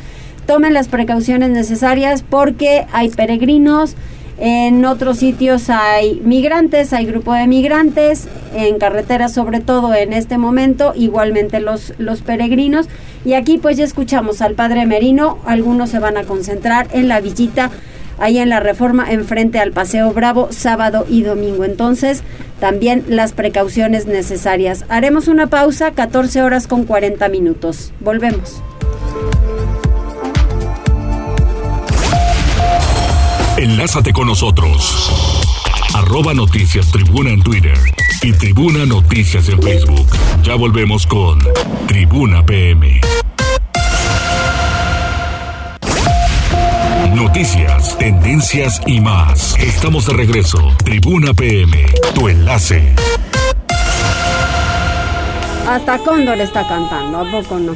[0.48, 3.98] tomen las precauciones necesarias porque hay peregrinos
[4.38, 10.38] en otros sitios hay migrantes, hay grupo de migrantes, en carreteras sobre todo en este
[10.38, 12.88] momento, igualmente los, los peregrinos.
[13.24, 17.22] Y aquí pues ya escuchamos al padre Merino, algunos se van a concentrar en la
[17.22, 17.72] villita,
[18.20, 21.64] ahí en la reforma, enfrente al Paseo Bravo, sábado y domingo.
[21.64, 22.22] Entonces,
[22.60, 24.86] también las precauciones necesarias.
[24.90, 27.94] Haremos una pausa, 14 horas con 40 minutos.
[28.02, 28.62] Volvemos.
[33.58, 35.10] Enlázate con nosotros.
[35.94, 37.78] Arroba Noticias Tribuna en Twitter
[38.22, 40.08] y Tribuna Noticias en Facebook.
[40.44, 41.40] Ya volvemos con
[41.88, 43.00] Tribuna PM.
[47.14, 49.58] Noticias, tendencias y más.
[49.58, 50.76] Estamos de regreso.
[50.84, 52.94] Tribuna PM, tu enlace.
[55.66, 57.74] Hasta Cóndor está cantando, ¿a poco no?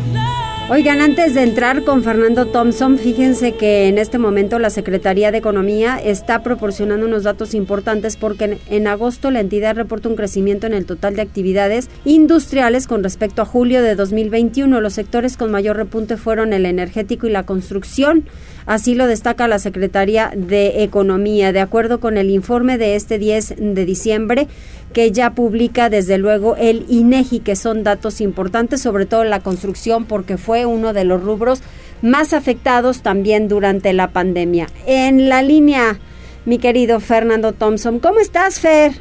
[0.72, 5.40] Oigan, antes de entrar con Fernando Thompson, fíjense que en este momento la Secretaría de
[5.40, 10.76] Economía está proporcionando unos datos importantes porque en, agosto la entidad reporta un crecimiento en
[10.76, 14.80] el total de actividades industriales con respecto a julio de 2021.
[14.80, 18.26] Los sectores con mayor repunte fueron el energético y la construcción.
[18.66, 21.52] Así lo destaca la Secretaría de Economía.
[21.52, 24.48] De acuerdo con el informe de este 10 de diciembre,
[24.94, 30.06] que ya publica desde luego el INEGI, que son datos importantes, sobre todo la construcción,
[30.06, 31.62] porque fue uno de los rubros
[32.02, 34.68] más afectados también durante la pandemia.
[34.86, 36.00] En la línea,
[36.46, 38.94] mi querido Fernando Thompson, ¿cómo estás, Fer?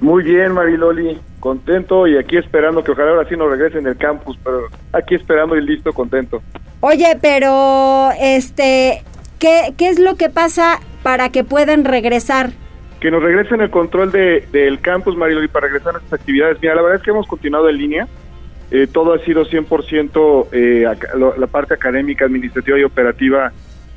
[0.00, 4.38] Muy bien, Mariloli, contento y aquí esperando que ojalá ahora sí nos regresen del campus,
[4.44, 6.42] pero aquí esperando y listo, contento.
[6.80, 9.02] Oye, pero este,
[9.38, 12.50] ¿qué, qué es lo que pasa para que puedan regresar?
[13.00, 16.58] Que nos regresen el control de, del campus, Mariloli, para regresar a nuestras actividades.
[16.60, 18.08] Mira, la verdad es que hemos continuado en línea.
[18.70, 20.84] Eh, todo ha sido 100% eh,
[21.38, 23.52] la parte académica, administrativa y operativa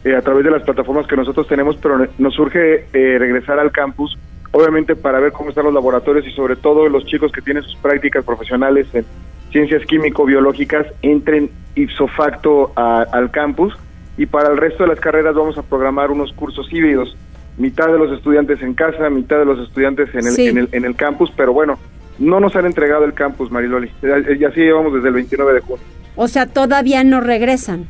[0.06, 3.72] eh, a través de las plataformas que nosotros tenemos, pero nos surge eh, regresar al
[3.72, 4.18] campus,
[4.54, 7.76] obviamente para ver cómo están los laboratorios y sobre todo los chicos que tienen sus
[7.76, 9.04] prácticas profesionales en
[9.52, 13.76] ciencias químico-biológicas entren ipso facto a- al campus
[14.18, 17.18] y para el resto de las carreras vamos a programar unos cursos híbridos,
[17.58, 20.48] mitad de los estudiantes en casa, mitad de los estudiantes en el, Sí.
[20.48, 21.78] en el, en el campus, pero bueno,
[22.20, 23.92] no nos han entregado el campus, Mariloli.
[24.04, 25.84] Ya, ya así llevamos desde el 29 de junio.
[26.16, 27.88] O sea, todavía no regresan.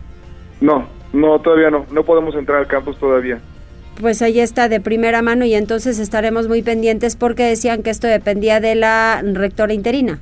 [0.61, 1.85] No, no, todavía no.
[1.91, 3.39] No podemos entrar al campus todavía.
[3.99, 8.07] Pues ahí está de primera mano y entonces estaremos muy pendientes porque decían que esto
[8.07, 10.19] dependía de la rectora interina.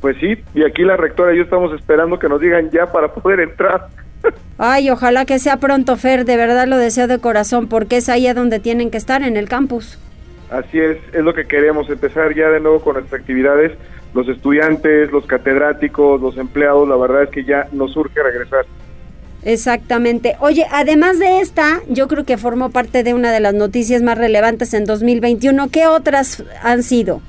[0.00, 3.12] Pues sí, y aquí la rectora y yo estamos esperando que nos digan ya para
[3.12, 3.88] poder entrar.
[4.58, 8.26] Ay, ojalá que sea pronto, Fer, de verdad lo deseo de corazón porque es ahí
[8.26, 9.98] a donde tienen que estar, en el campus.
[10.50, 13.72] Así es, es lo que queremos, empezar ya de nuevo con nuestras actividades.
[14.12, 18.66] Los estudiantes, los catedráticos, los empleados, la verdad es que ya nos surge regresar.
[19.44, 20.36] Exactamente.
[20.40, 24.18] Oye, además de esta, yo creo que formó parte de una de las noticias más
[24.18, 25.68] relevantes en 2021.
[25.70, 27.20] ¿Qué otras han sido?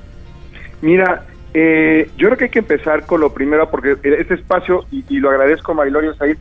[0.82, 5.04] Mira, eh, yo creo que hay que empezar con lo primero, porque este espacio, y,
[5.08, 6.36] y lo agradezco a Marilorio Said,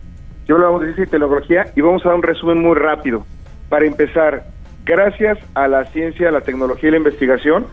[0.48, 3.26] yo hablamos de ciencia y tecnología y vamos a dar un resumen muy rápido.
[3.70, 4.44] Para empezar,
[4.86, 7.66] gracias a la ciencia, la tecnología y la investigación,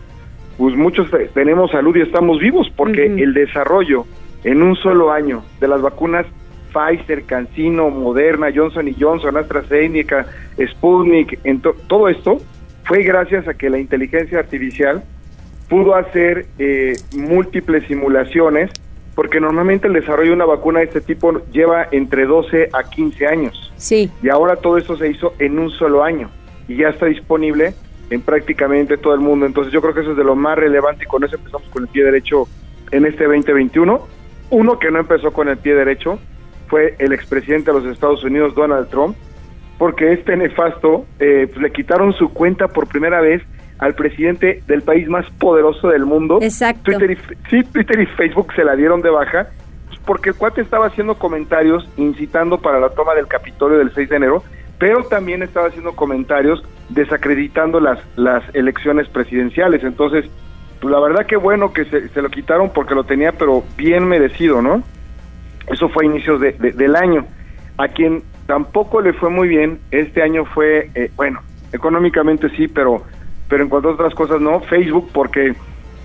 [0.57, 4.05] pues muchos te- tenemos salud y estamos vivos, porque el desarrollo
[4.45, 6.27] en un solo año de las vacunas
[6.73, 10.27] Pfizer, Cancino, Moderna, Johnson y Johnson, AstraZeneca,
[10.73, 12.39] Sputnik, en to- todo esto
[12.85, 15.03] fue gracias a que la inteligencia artificial
[15.69, 18.71] pudo hacer eh, múltiples simulaciones,
[19.15, 23.27] porque normalmente el desarrollo de una vacuna de este tipo lleva entre 12 a 15
[23.27, 23.73] años.
[23.77, 24.11] Sí.
[24.23, 26.31] Y ahora todo esto se hizo en un solo año
[26.69, 27.75] y ya está disponible
[28.11, 29.45] en prácticamente todo el mundo.
[29.45, 31.83] Entonces yo creo que eso es de lo más relevante y con eso empezamos con
[31.83, 32.49] el pie derecho
[32.91, 34.01] en este 2021.
[34.51, 36.19] Uno que no empezó con el pie derecho
[36.69, 39.17] fue el expresidente de los Estados Unidos, Donald Trump,
[39.79, 43.43] porque este nefasto eh, pues, le quitaron su cuenta por primera vez
[43.79, 46.39] al presidente del país más poderoso del mundo.
[46.43, 46.83] Exacto.
[46.85, 47.17] Twitter y,
[47.49, 49.49] sí, Twitter y Facebook se la dieron de baja
[49.87, 54.09] pues, porque el cuate estaba haciendo comentarios incitando para la toma del Capitolio del 6
[54.09, 54.43] de enero,
[54.79, 59.85] pero también estaba haciendo comentarios desacreditando las, las elecciones presidenciales.
[59.85, 60.25] Entonces,
[60.81, 64.07] pues la verdad que bueno que se, se lo quitaron porque lo tenía, pero bien
[64.09, 64.83] merecido, ¿no?
[65.71, 67.25] Eso fue a inicios de- de- del año.
[67.77, 71.41] A quien tampoco le fue muy bien este año fue, eh, bueno,
[71.73, 73.03] económicamente sí, pero,
[73.49, 75.55] pero en cuanto a otras cosas no, Facebook, porque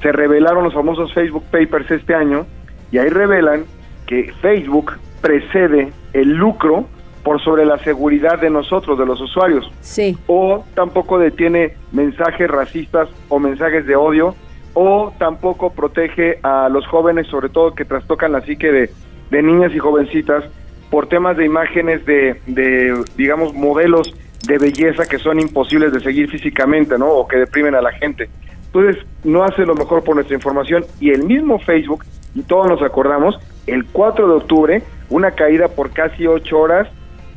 [0.01, 2.45] se revelaron los famosos Facebook Papers este año
[2.91, 3.63] y ahí revelan
[4.05, 6.85] que Facebook precede el lucro
[7.23, 9.71] por sobre la seguridad de nosotros, de los usuarios.
[9.79, 10.17] Sí.
[10.27, 14.35] O tampoco detiene mensajes racistas o mensajes de odio,
[14.73, 18.89] o tampoco protege a los jóvenes, sobre todo que trastocan la psique de,
[19.29, 20.43] de niñas y jovencitas,
[20.89, 24.13] por temas de imágenes de, de, digamos, modelos
[24.47, 27.07] de belleza que son imposibles de seguir físicamente, ¿no?
[27.07, 28.29] O que deprimen a la gente.
[28.67, 32.03] Entonces, no hace lo mejor por nuestra información y el mismo Facebook,
[32.35, 36.87] y todos nos acordamos, el 4 de octubre, una caída por casi 8 horas,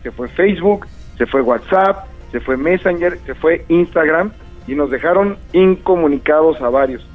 [0.03, 4.33] se fue Facebook, se fue WhatsApp, se fue Messenger, se fue Instagram
[4.67, 7.07] y nos dejaron incomunicados a varios.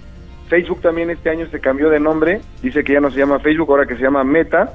[0.51, 3.69] Facebook también este año se cambió de nombre, dice que ya no se llama Facebook,
[3.69, 4.73] ahora que se llama Meta,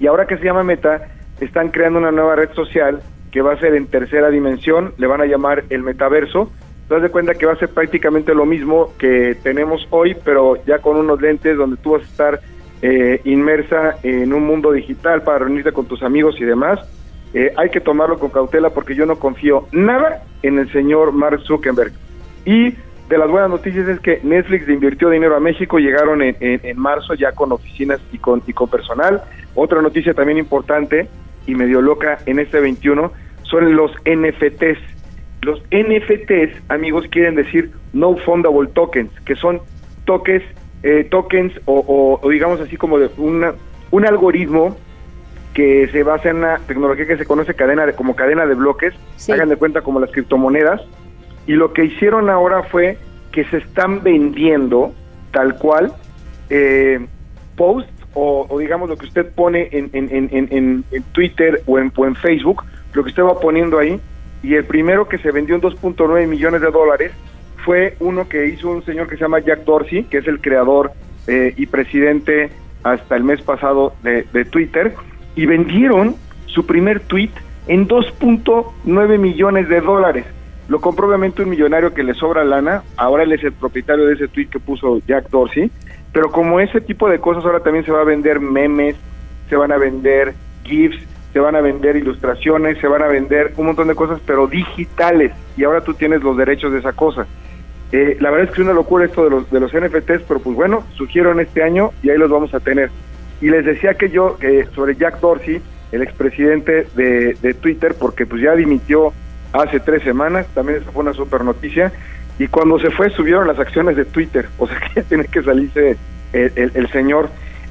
[0.00, 1.06] y ahora que se llama Meta,
[1.40, 5.20] están creando una nueva red social que va a ser en tercera dimensión, le van
[5.20, 6.50] a llamar el metaverso.
[6.88, 10.56] Te das de cuenta que va a ser prácticamente lo mismo que tenemos hoy, pero
[10.66, 12.40] ya con unos lentes donde tú vas a estar
[12.82, 16.80] eh, inmersa en un mundo digital para reunirte con tus amigos y demás.
[17.34, 21.40] Eh, hay que tomarlo con cautela porque yo no confío nada en el señor Mark
[21.46, 21.92] Zuckerberg.
[22.44, 22.74] Y
[23.12, 26.78] de las buenas noticias es que Netflix invirtió dinero a México, llegaron en, en- en
[26.78, 29.22] marzo ya con oficinas y con, y con personal.
[29.54, 31.08] Otra noticia también importante
[31.46, 34.78] y medio loca en este 21 son los NFTs.
[35.42, 39.60] Los NFTs, amigos, quieren decir No Fundable Tokens, que son
[40.06, 40.42] toques,
[40.82, 43.52] eh, tokens o, o- o digamos así como de una,
[43.90, 44.74] un algoritmo
[45.52, 48.94] que se basa en una tecnología que se conoce cadena de, como cadena de bloques,
[49.32, 50.80] hagan de cuenta como las criptomonedas,
[51.46, 52.98] y lo que hicieron ahora fue
[53.32, 54.92] que se están vendiendo
[55.32, 55.92] tal cual
[56.50, 57.06] eh,
[57.56, 61.90] posts o, digamos lo que usted pone en, en, en, en, en Twitter o en,
[61.96, 62.62] o en Facebook,
[62.92, 63.98] lo que usted va poniendo ahí,
[64.42, 67.12] y el primero que se vendió en 2.9 millones de dólares
[67.64, 70.92] fue uno que hizo un señor que se llama Jack Dorsey, que es el creador
[71.26, 72.50] eh, y presidente
[72.82, 74.94] hasta el mes pasado de, de Twitter,
[75.36, 76.16] y vendieron
[76.46, 77.30] su primer tweet
[77.68, 80.26] en 2.9 millones de dólares.
[80.72, 84.14] Lo compró obviamente un millonario que le sobra lana, ahora él es el propietario de
[84.14, 85.70] ese tweet que puso Jack Dorsey,
[86.14, 88.96] pero como ese tipo de cosas ahora también se va a vender memes,
[89.50, 90.32] se van a vender
[90.64, 90.96] GIFs,
[91.30, 95.32] se van a vender ilustraciones, se van a vender un montón de cosas, pero digitales,
[95.58, 97.26] y ahora tú tienes los derechos de esa cosa.
[97.92, 100.40] Eh, la verdad es que es una locura esto de los, de los NFTs, pero
[100.40, 102.90] pues bueno, surgieron este año y ahí los vamos a tener.
[103.42, 105.60] Y les decía que yo, eh, sobre Jack Dorsey,
[105.92, 109.12] el expresidente de, de Twitter, porque pues ya dimitió
[109.52, 111.92] hace tres semanas, también esa fue una super noticia,
[112.38, 115.42] y cuando se fue subieron las acciones de Twitter, o sea que ya tiene que
[115.42, 115.96] salirse
[116.32, 117.28] el, el, el señor.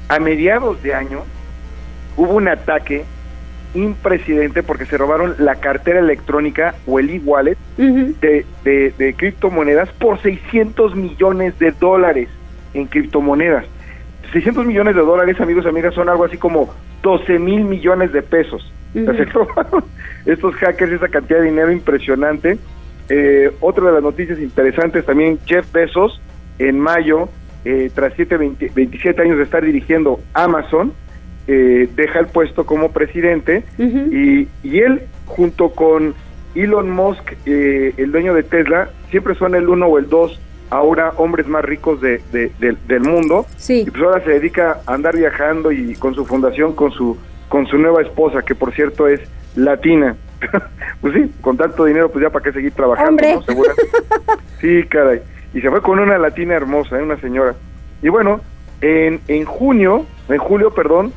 [0.08, 1.22] A mediados de año
[2.16, 3.04] hubo un ataque
[3.74, 10.20] impresidente porque se robaron la cartera electrónica o el e-wallet de, de, de criptomonedas por
[10.20, 12.28] 600 millones de dólares
[12.74, 13.64] en criptomonedas.
[14.32, 16.72] 600 millones de dólares, amigos y amigas, son algo así como
[17.02, 18.72] 12 mil millones de pesos.
[18.92, 19.84] Se robaron
[20.26, 22.58] estos hackers esa cantidad de dinero impresionante.
[23.08, 26.20] Eh, otra de las noticias interesantes también, Jeff Bezos,
[26.58, 27.28] en mayo,
[27.64, 30.92] eh, tras siete, 20 27 años de estar dirigiendo Amazon,
[31.48, 33.64] eh, deja el puesto como presidente
[34.12, 36.14] y, y él, junto con
[36.54, 40.40] Elon Musk, eh, el dueño de Tesla, siempre son el uno o el dos
[40.70, 43.46] ahora hombres más ricos de, de- de- del mundo.
[43.56, 43.84] Sí.
[43.86, 47.16] Y pues ahora se dedica a andar viajando y con su fundación, con su
[47.52, 49.20] con su nueva esposa, que por cierto es
[49.56, 50.16] latina.
[51.02, 53.34] pues sí, con tanto dinero, pues ya para qué seguir trabajando, Hombre.
[53.34, 53.42] ¿no?
[53.42, 53.74] Segura.
[54.58, 55.20] Sí, caray.
[55.52, 57.02] Y se fue con una latina hermosa, ¿eh?
[57.02, 57.54] una señora.
[58.00, 58.40] Y bueno,
[58.80, 61.12] en, en junio, en julio, perdón,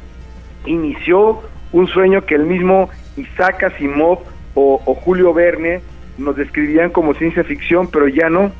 [0.65, 4.19] inició un sueño que el mismo Isaac Asimov
[4.55, 5.79] o, o Julio Verne
[6.17, 8.51] nos describían como ciencia ficción, pero ya no.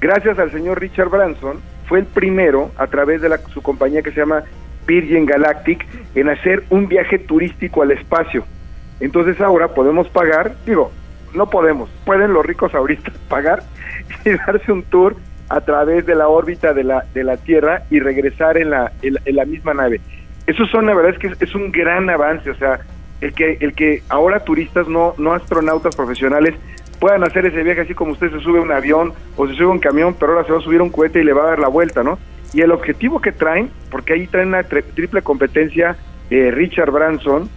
[0.00, 4.12] Gracias al señor Richard Branson, fue el primero, a través de la, su compañía que
[4.12, 4.44] se llama
[4.86, 8.44] Virgin Galactic, en hacer un viaje turístico al espacio.
[9.00, 10.90] Entonces ahora podemos pagar, digo,
[11.34, 13.62] no podemos, pueden los ricos ahorita pagar
[14.24, 15.16] y darse un tour
[15.48, 19.18] a través de la órbita de la, de la Tierra y regresar en la, en,
[19.36, 20.00] la- misma nave.
[20.46, 22.80] Eso son, la verdad es que es, es un gran avance, o sea,
[23.20, 26.54] el que, el que ahora turistas, no, no astronautas profesionales,
[26.98, 29.66] puedan hacer ese viaje así como usted se sube a un avión o se sube
[29.66, 31.46] a un camión, pero ahora se va a subir un cohete y le va a
[31.50, 32.18] dar la vuelta, ¿no?
[32.52, 35.96] Y el objetivo que traen, porque ahí traen una tri- triple competencia,
[36.30, 37.48] eh, Richard Branson,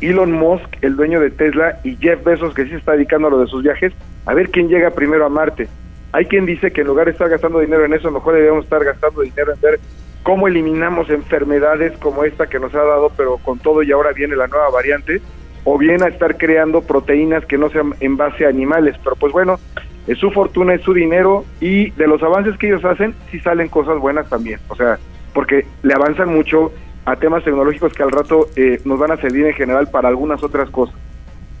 [0.00, 3.38] Elon Musk, el dueño de Tesla, y Jeff Bezos, que sí está dedicando a lo
[3.40, 3.92] de sus viajes,
[4.26, 5.68] a ver quién llega primero a Marte.
[6.12, 8.84] Hay quien dice que en lugar de estar gastando dinero en eso, mejor debemos estar
[8.84, 9.80] gastando dinero en ver
[10.22, 14.36] cómo eliminamos enfermedades como esta que nos ha dado, pero con todo y ahora viene
[14.36, 15.20] la nueva variante,
[15.64, 18.96] o bien a estar creando proteínas que no sean en base a animales.
[19.02, 19.58] Pero pues bueno,
[20.06, 23.68] es su fortuna, es su dinero, y de los avances que ellos hacen, sí salen
[23.68, 24.60] cosas buenas también.
[24.68, 24.98] O sea,
[25.32, 26.72] porque le avanzan mucho
[27.06, 30.42] a temas tecnológicos que al rato eh, nos van a servir en general para algunas
[30.42, 30.94] otras cosas.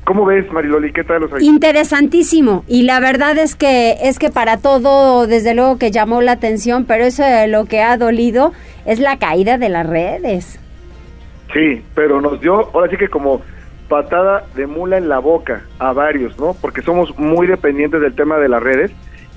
[0.04, 0.92] ¿Cómo ves, Mariloli?
[0.92, 1.46] ¿Qué tal los ahí?
[1.46, 2.62] Interesantísimo.
[2.68, 6.84] Y la verdad es que es que para todo, desde luego que llamó la atención,
[6.84, 8.52] pero eso de lo que ha dolido
[8.84, 10.60] es la caída de las redes.
[11.54, 13.40] Sí, pero nos dio, ahora sí que como
[13.88, 16.54] patada de mula en la boca a varios, ¿no?
[16.60, 18.90] Porque somos muy dependientes del tema de las redes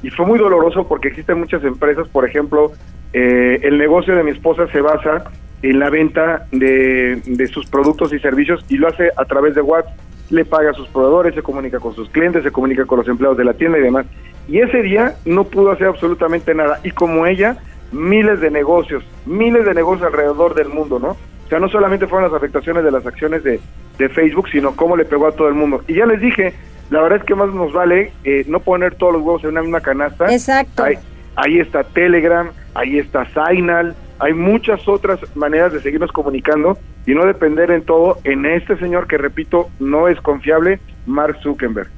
[0.03, 2.71] y fue muy doloroso porque existen muchas empresas, por ejemplo,
[3.13, 5.25] eh, el negocio de mi esposa se basa
[5.61, 9.61] en la venta de, de sus productos y servicios y lo hace a través de
[9.61, 9.97] WhatsApp,
[10.29, 13.37] le paga a sus proveedores, se comunica con sus clientes, se comunica con los empleados
[13.37, 14.05] de la tienda y demás.
[14.47, 16.79] Y ese día no pudo hacer absolutamente nada.
[16.83, 17.57] Y como ella,
[17.91, 21.17] miles de negocios, miles de negocios alrededor del mundo, ¿no?
[21.47, 23.61] O sea, no solamente fueron las afectaciones de las acciones de,
[23.97, 25.81] de Facebook, sino cómo le pegó a todo el mundo.
[25.87, 26.53] Y ya les dije,
[26.89, 29.61] la verdad es que más nos vale eh, no poner todos los huevos en una
[29.61, 30.29] misma canasta.
[30.29, 30.83] Exacto.
[30.83, 30.95] Ahí,
[31.37, 37.25] ahí está Telegram, ahí está Signal, hay muchas otras maneras de seguirnos comunicando y no
[37.25, 41.89] depender en todo en este señor que, repito, no es confiable, Mark Zuckerberg.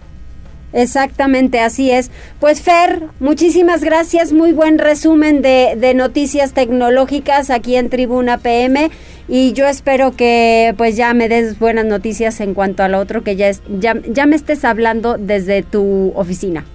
[0.73, 2.11] Exactamente, así es.
[2.39, 8.91] Pues Fer, muchísimas gracias, muy buen resumen de, de noticias tecnológicas aquí en Tribuna PM
[9.27, 13.35] y yo espero que pues ya me des buenas noticias en cuanto al otro que
[13.35, 16.65] ya, es, ya, ya me estés hablando desde tu oficina.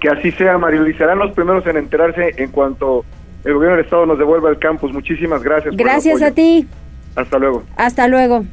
[0.00, 3.04] Que así sea, Mario, y serán los primeros en enterarse en cuanto
[3.44, 4.92] el gobierno del estado nos devuelva el campus.
[4.92, 5.74] Muchísimas gracias.
[5.74, 6.26] por el Gracias apoyo.
[6.26, 6.66] a ti,
[7.16, 7.62] Hasta luego.
[7.76, 8.44] hasta luego.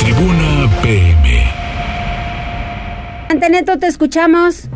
[0.00, 0.47] Tribuna
[0.82, 1.44] PM.
[3.28, 4.68] Anteneto, te escuchamos.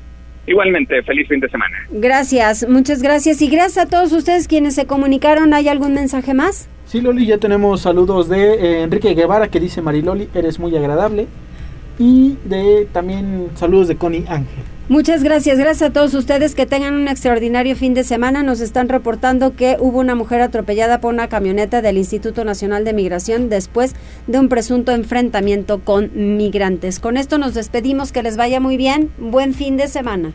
[0.46, 1.76] Igualmente, feliz fin de semana.
[1.90, 3.40] Gracias, muchas gracias.
[3.40, 5.54] Y gracias a todos ustedes quienes se comunicaron.
[5.54, 6.68] ¿Hay algún mensaje más?
[6.86, 11.26] Sí, Loli, ya tenemos saludos de eh, Enrique Guevara que dice Mariloli, eres muy agradable.
[11.98, 14.64] Y de también saludos de Connie Ángel.
[14.90, 18.42] Muchas gracias, gracias a todos ustedes que tengan un extraordinario fin de semana.
[18.42, 22.92] Nos están reportando que hubo una mujer atropellada por una camioneta del Instituto Nacional de
[22.92, 23.94] Migración después
[24.26, 27.00] de un presunto enfrentamiento con migrantes.
[27.00, 29.10] Con esto nos despedimos, que les vaya muy bien.
[29.16, 30.34] Buen fin de semana.